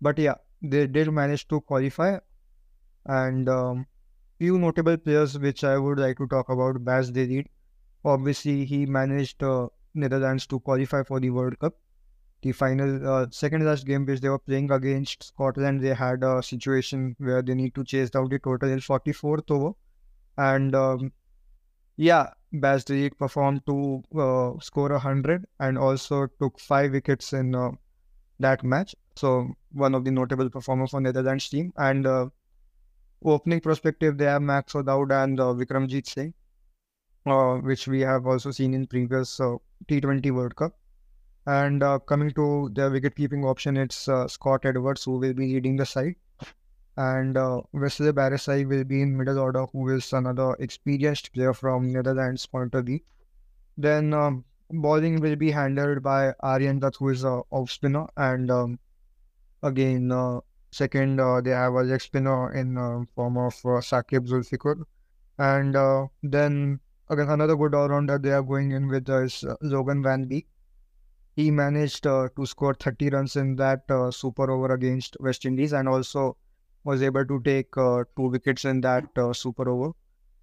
[0.00, 2.18] But yeah, they did manage to qualify
[3.06, 3.86] and um,
[4.38, 6.84] few notable players which I would like to talk about.
[6.84, 7.48] Bas de Leede.
[8.04, 11.74] Obviously, he managed uh, Netherlands to qualify for the World Cup.
[12.42, 16.42] The final, uh, second last game which they were playing against Scotland, they had a
[16.42, 19.72] situation where they need to chase down the total in 44th over.
[20.38, 21.12] And um,
[22.00, 27.72] yeah, Bas de performed to uh, score 100 and also took five wickets in uh,
[28.38, 28.94] that match.
[29.16, 31.74] So, one of the notable performers for Netherlands team.
[31.76, 32.30] And uh,
[33.22, 36.32] opening perspective, they have Max O'Dowd and uh, Vikramjit Singh,
[37.26, 40.72] uh, which we have also seen in previous uh, T20 World Cup.
[41.44, 46.14] And coming to the wicket-keeping option, it's Scott Edwards who will be leading the side.
[46.96, 51.92] And uh, Wesley Barresi will be in middle order, who is another experienced player from
[51.92, 53.00] Netherlands point of view.
[53.76, 58.50] Then um, bowling will be handled by Aryan Dutt, who is a off spinner, and
[58.50, 58.78] um,
[59.62, 60.40] again uh,
[60.72, 64.84] Second, uh, they have a leg spinner in uh, form of uh, Saqib Zulfiqar.
[65.36, 66.78] And uh, then
[67.08, 70.46] again, another good all-rounder they are going in with is uh, Logan Van Beek.
[71.34, 73.82] He managed uh, to score 30 runs in that
[74.12, 76.36] super over against West Indies and also
[76.84, 79.92] was able to take uh, two wickets in that uh, super over.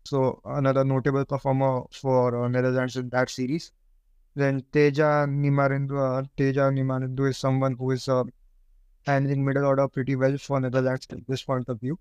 [0.04, 3.72] So another notable performer for uh, Netherlands in that series.
[4.36, 8.24] Then Teja Nidamanuru, uh, Teja Nidamanuru is someone who is uh,
[9.06, 11.98] handling middle order pretty well for Netherlands this point of view.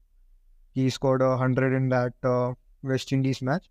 [0.75, 3.71] He scored a hundred in that uh, West Indies match.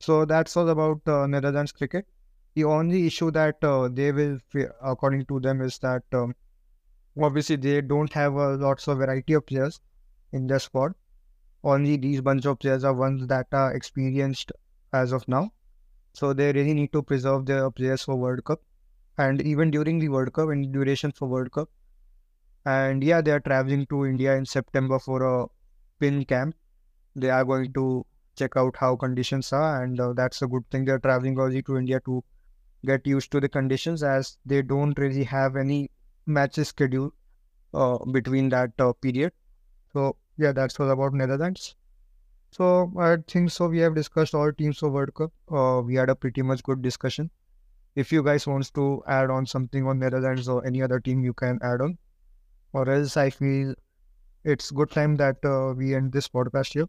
[0.00, 2.06] So that's all about uh, Netherlands cricket.
[2.54, 4.38] The only issue that uh, they will,
[4.82, 6.34] according to them, is that um,
[7.20, 9.80] obviously they don't have uh, lots of variety of players
[10.32, 10.94] in their squad.
[11.64, 14.52] Only these bunch of players are ones that are experienced
[14.92, 15.52] as of now.
[16.12, 18.60] So they really need to preserve their players for World Cup.
[19.18, 21.70] And even during the World Cup, in duration for World Cup,
[22.64, 25.46] and yeah, they are traveling to India in September for a
[26.00, 26.54] pin camp.
[27.14, 28.04] They are going to
[28.36, 30.84] check out how conditions are, and uh, that's a good thing.
[30.84, 32.22] They're traveling early to India to
[32.84, 35.90] get used to the conditions, as they don't really have any
[36.26, 37.12] matches scheduled
[37.74, 39.32] uh, between that uh, period.
[39.92, 41.76] So yeah, that's all about Netherlands.
[42.50, 43.68] So I think so.
[43.68, 45.32] We have discussed all teams for World Cup.
[45.50, 47.30] Uh, we had a pretty much good discussion.
[47.96, 51.34] If you guys wants to add on something on Netherlands or any other team, you
[51.34, 51.98] can add on
[52.72, 53.74] or else I feel
[54.44, 56.88] it's good time that uh, we end this podcast here.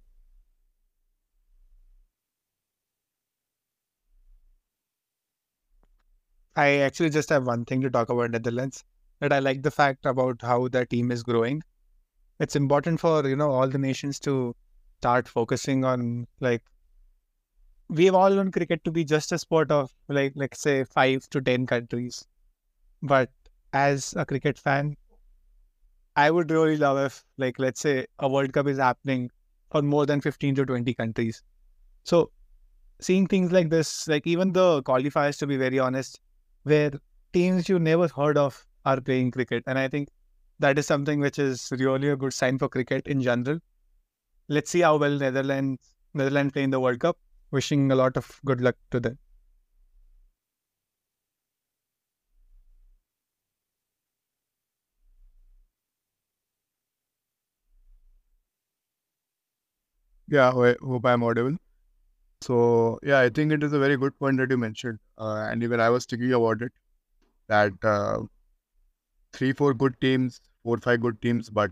[6.57, 8.83] I actually just have one thing to talk about Netherlands.
[9.19, 11.63] That I like the fact about how the team is growing.
[12.39, 14.55] It's important for you know all the nations to
[14.99, 16.63] start focusing on like
[17.89, 21.29] we have all known cricket to be just a sport of like let's say five
[21.29, 22.25] to ten countries.
[23.03, 23.31] But
[23.73, 24.97] as a cricket fan,
[26.17, 29.31] I would really love if like let's say a World Cup is happening
[29.71, 31.41] for more than fifteen to twenty countries.
[32.05, 32.31] So
[33.01, 36.21] seeing things like this, like even the qualifiers, to be very honest,
[36.65, 36.93] where
[37.33, 39.63] teams you never heard of are playing cricket.
[39.67, 40.09] And I think
[40.59, 43.59] that is something which is really a good sign for cricket in general.
[44.49, 47.17] Let's see how well Netherlands Netherlands play in the World Cup.
[47.51, 49.19] Wishing a lot of good luck to them.
[60.29, 61.55] Yeah, I hope I'm audible.
[62.41, 65.63] So yeah, I think it is a very good point that you mentioned, uh, and
[65.63, 66.73] even I was thinking about it
[67.47, 68.21] that uh,
[69.33, 71.71] three, four good teams, four, five good teams, but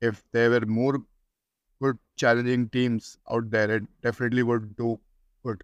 [0.00, 0.98] if there were more
[1.82, 4.98] good challenging teams out there, it definitely would do
[5.44, 5.62] good.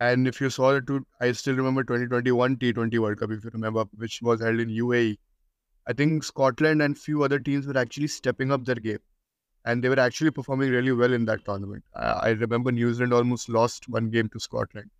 [0.00, 0.84] And if you saw it,
[1.20, 5.18] I still remember 2021 T20 World Cup, if you remember, which was held in UAE.
[5.86, 8.98] I think Scotland and few other teams were actually stepping up their game
[9.64, 11.84] and they were actually performing really well in that tournament.
[11.94, 14.90] I, I remember New Zealand almost lost one game to Scotland.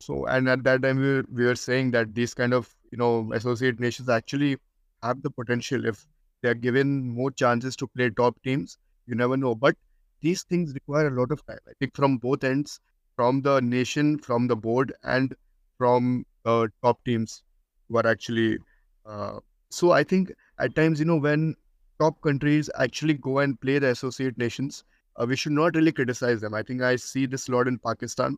[0.00, 2.98] So, and at that time we were, we were saying that these kind of you
[2.98, 4.56] know associate nations actually
[5.02, 6.06] have the potential if
[6.42, 8.78] they are given more chances to play top teams.
[9.06, 9.76] You never know, but
[10.20, 11.58] these things require a lot of time.
[11.68, 12.80] I think from both ends,
[13.16, 15.34] from the nation, from the board, and
[15.78, 17.42] from uh, top teams
[17.88, 18.58] who are actually.
[19.04, 19.40] Uh,
[19.70, 21.54] so I think at times you know when
[22.00, 24.84] top countries actually go and play the associate nations,
[25.16, 26.54] uh, we should not really criticize them.
[26.54, 28.36] I think I see this a lot in Pakistan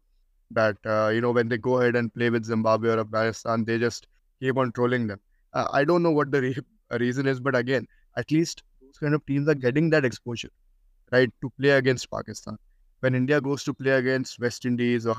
[0.50, 3.78] that, uh, you know, when they go ahead and play with Zimbabwe or Afghanistan, they
[3.78, 4.06] just
[4.40, 5.20] keep on trolling them.
[5.52, 6.56] Uh, I don't know what the re-
[7.00, 7.86] reason is, but again,
[8.16, 10.50] at least those kind of teams are getting that exposure.
[11.12, 12.56] right, to play against Pakistan.
[13.00, 15.16] When India goes to play against West Indies or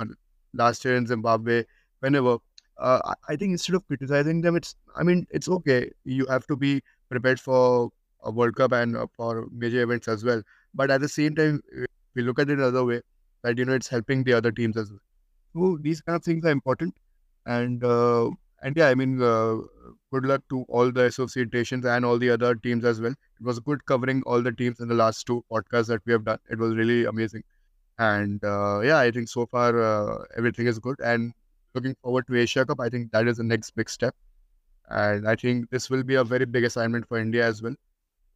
[0.54, 1.64] last year in Zimbabwe,
[2.02, 2.38] whenever,
[2.80, 5.92] uh, I think instead of criticizing them, it's, I mean, it's okay.
[6.06, 7.90] You have to be prepared for
[8.24, 10.42] a World Cup and uh, for major events as well.
[10.74, 11.62] But at the same time,
[12.16, 13.02] we look at it another way
[13.44, 15.00] that, you know, it's helping the other teams as well.
[15.56, 16.96] So these kind of things are important.
[17.46, 18.32] And, uh,
[18.64, 19.57] and yeah, I mean, uh,
[20.11, 23.11] good luck to all the associations and all the other teams as well.
[23.11, 26.24] It was good covering all the teams in the last two podcasts that we have
[26.24, 26.39] done.
[26.49, 27.43] It was really amazing.
[27.99, 30.95] And uh, yeah, I think so far uh, everything is good.
[31.03, 31.34] And
[31.76, 32.80] looking forward to Asia Cup.
[32.80, 34.16] I think that is the next big step.
[34.89, 37.76] And I think this will be a very big assignment for India as well.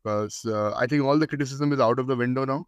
[0.04, 2.66] Because uh, I think all the criticism is out of the window now.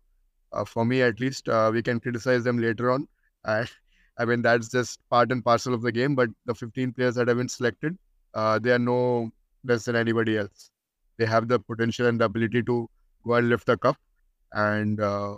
[0.54, 3.08] Uh, for me, at least, uh, we can criticize them later on.
[4.20, 6.16] I mean, that's just part and parcel of the game.
[6.16, 7.98] But the 15 players that have been selected,
[8.34, 9.32] uh, they are no
[9.64, 10.72] less than anybody else.
[11.18, 12.90] They have the potential and the ability to
[13.26, 13.98] go and lift the cup.
[14.54, 15.38] And uh,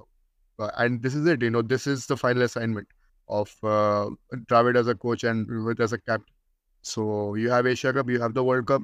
[0.77, 1.41] and this is it.
[1.41, 2.88] You know, this is the final assignment
[3.29, 4.09] of uh,
[4.49, 6.34] Dravid as a coach and Rohit as a captain.
[6.82, 8.82] So you have Asia Cup, you have the World Cup.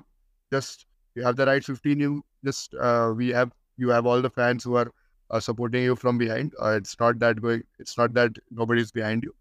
[0.52, 0.86] Just
[1.16, 2.00] you have the right 15.
[2.00, 4.92] You just uh, we have you have all the fans who are
[5.32, 6.54] uh, supporting you from behind.
[6.62, 7.64] Uh, it's not that going.
[7.80, 9.34] It's not that nobody's behind you.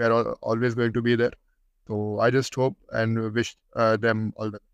[0.00, 1.32] We are always going to be there.
[1.86, 4.64] So I just hope and wish uh, them all the best.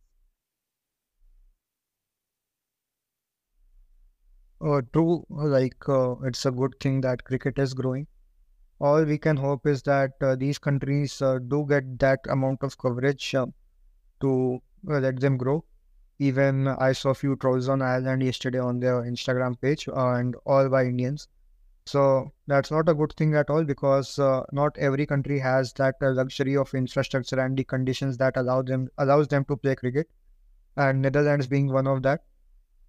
[4.60, 8.06] Uh, true, like uh, it's a good thing that cricket is growing.
[8.78, 12.78] All we can hope is that uh, these countries uh, do get that amount of
[12.78, 13.46] coverage uh,
[14.20, 15.64] to let them grow.
[16.20, 20.68] Even I saw a few trolls on Ireland yesterday on their Instagram page, and all
[20.68, 21.28] by Indians.
[21.86, 24.18] So that's not a good thing at all because
[24.52, 29.28] not every country has that luxury of infrastructure and the conditions that allow them allows
[29.28, 30.08] them to play cricket,
[30.76, 32.22] and Netherlands being one of that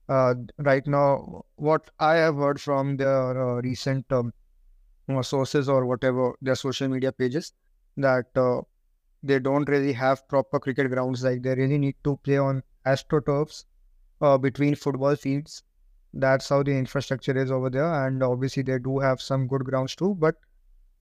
[0.09, 4.33] uh, right now, what I have heard from their uh, recent um,
[5.21, 7.53] sources or whatever their social media pages,
[7.97, 8.61] that uh,
[9.23, 11.23] they don't really have proper cricket grounds.
[11.23, 13.65] Like they really need to play on astroturfs
[14.21, 15.63] uh, between football fields.
[16.13, 19.95] That's how the infrastructure is over there, and obviously they do have some good grounds
[19.95, 20.15] too.
[20.15, 20.35] But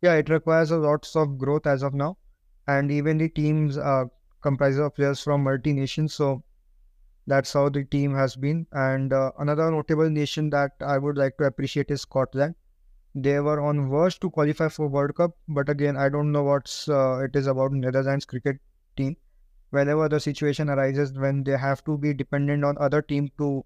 [0.02, 2.18] yeah, it requires a lots of growth as of now,
[2.68, 4.10] and even the teams are
[4.42, 6.14] comprised of players from multi nations.
[6.14, 6.44] So
[7.26, 8.66] that's how the team has been.
[8.72, 12.54] And uh, another notable nation that I would like to appreciate is Scotland.
[13.14, 16.88] They were on verge to qualify for World Cup, but again, I don't know what's
[16.88, 18.58] uh, it is about Netherlands cricket
[18.96, 19.16] team.
[19.70, 23.64] Whenever the situation arises when they have to be dependent on other team to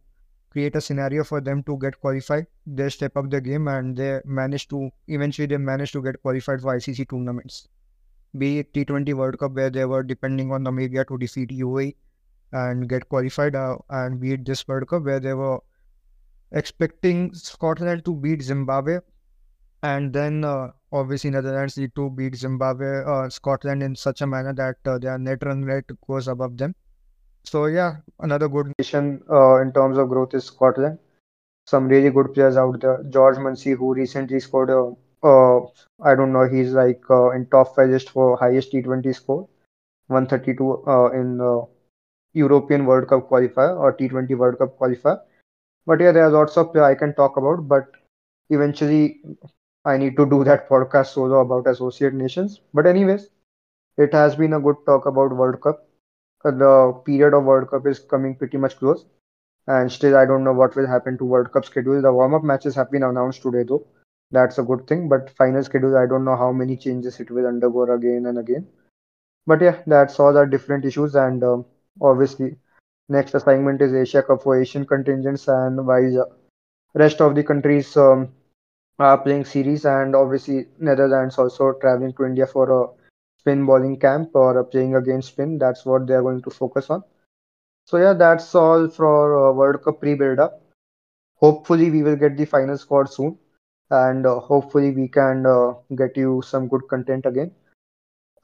[0.50, 4.20] create a scenario for them to get qualified, they step up the game and they
[4.24, 7.68] manage to eventually they manage to get qualified for ICC tournaments.
[8.36, 11.94] Be it T20 World Cup where they were depending on Namibia to defeat UAE
[12.52, 15.60] and get qualified uh, and beat this World Cup where they were
[16.52, 18.98] expecting Scotland to beat Zimbabwe
[19.82, 24.52] and then uh, obviously Netherlands need to beat Zimbabwe uh, Scotland in such a manner
[24.52, 26.74] that uh, their net run rate goes above them.
[27.44, 30.98] So yeah, another good nation uh, in terms of growth is Scotland.
[31.66, 33.02] Some really good players out there.
[33.10, 34.92] George Munsey, who recently scored a,
[35.26, 35.60] uh,
[36.02, 37.02] I don't know, he's like
[37.34, 39.48] in top five list for highest T20 score,
[40.08, 40.84] 132
[41.14, 41.66] in the
[42.34, 45.20] European World Cup qualifier or T20 World Cup qualifier.
[45.86, 47.86] But yeah, there are lots of players I can talk about, but
[48.50, 49.22] eventually
[49.84, 52.60] I need to do that podcast solo about associate nations.
[52.74, 53.28] But anyways,
[53.98, 55.86] it has been a good talk about World Cup.
[56.44, 59.04] Uh, the period of World Cup is coming pretty much close,
[59.66, 62.00] and still I don't know what will happen to World Cup schedule.
[62.00, 63.86] The warm-up matches have been announced today, though.
[64.30, 65.08] That's a good thing.
[65.08, 68.66] But final schedule, I don't know how many changes it will undergo again and again.
[69.46, 71.42] But yeah, that's all our different issues and.
[71.44, 71.64] Um,
[72.00, 72.56] obviously.
[73.08, 76.32] Next assignment is Asia Cup for Asian contingents, and while
[76.94, 78.32] rest of the countries um,
[78.98, 82.86] are playing series, and obviously Netherlands also traveling to India for a
[83.40, 85.58] spin bowling camp or playing against spin.
[85.58, 87.02] That's what they are going to focus on.
[87.86, 90.60] So yeah, that's all for uh, World Cup pre-build-up.
[91.36, 93.38] Hopefully, we will get the final squad soon,
[93.90, 97.52] and uh, hopefully we can uh, get you some good content again.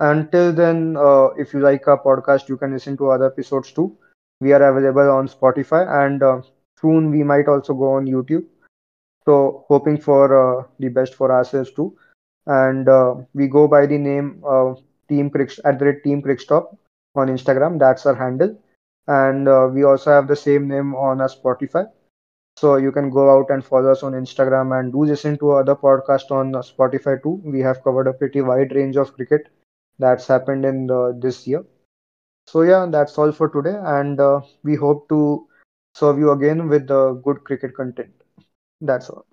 [0.00, 3.96] Until then, uh, if you like our podcast, you can listen to other episodes too.
[4.40, 6.40] We are available on Spotify, and uh,
[6.80, 8.46] soon we might also go on YouTube.
[9.26, 11.96] So, hoping for uh, the best for ourselves too.
[12.46, 16.76] And uh, we go by the name of Team Crick at the Team Crickstop
[17.14, 17.78] on Instagram.
[17.78, 18.58] That's our handle,
[19.08, 21.86] and uh, we also have the same name on our Spotify.
[22.56, 25.76] So you can go out and follow us on Instagram and do listen to other
[25.76, 27.40] podcasts on Spotify too.
[27.44, 29.48] We have covered a pretty wide range of cricket
[29.98, 31.64] that's happened in the, this year.
[32.46, 35.46] So yeah, that's all for today, and uh, we hope to
[35.94, 38.12] serve you again with the good cricket content.
[38.80, 39.26] That's all.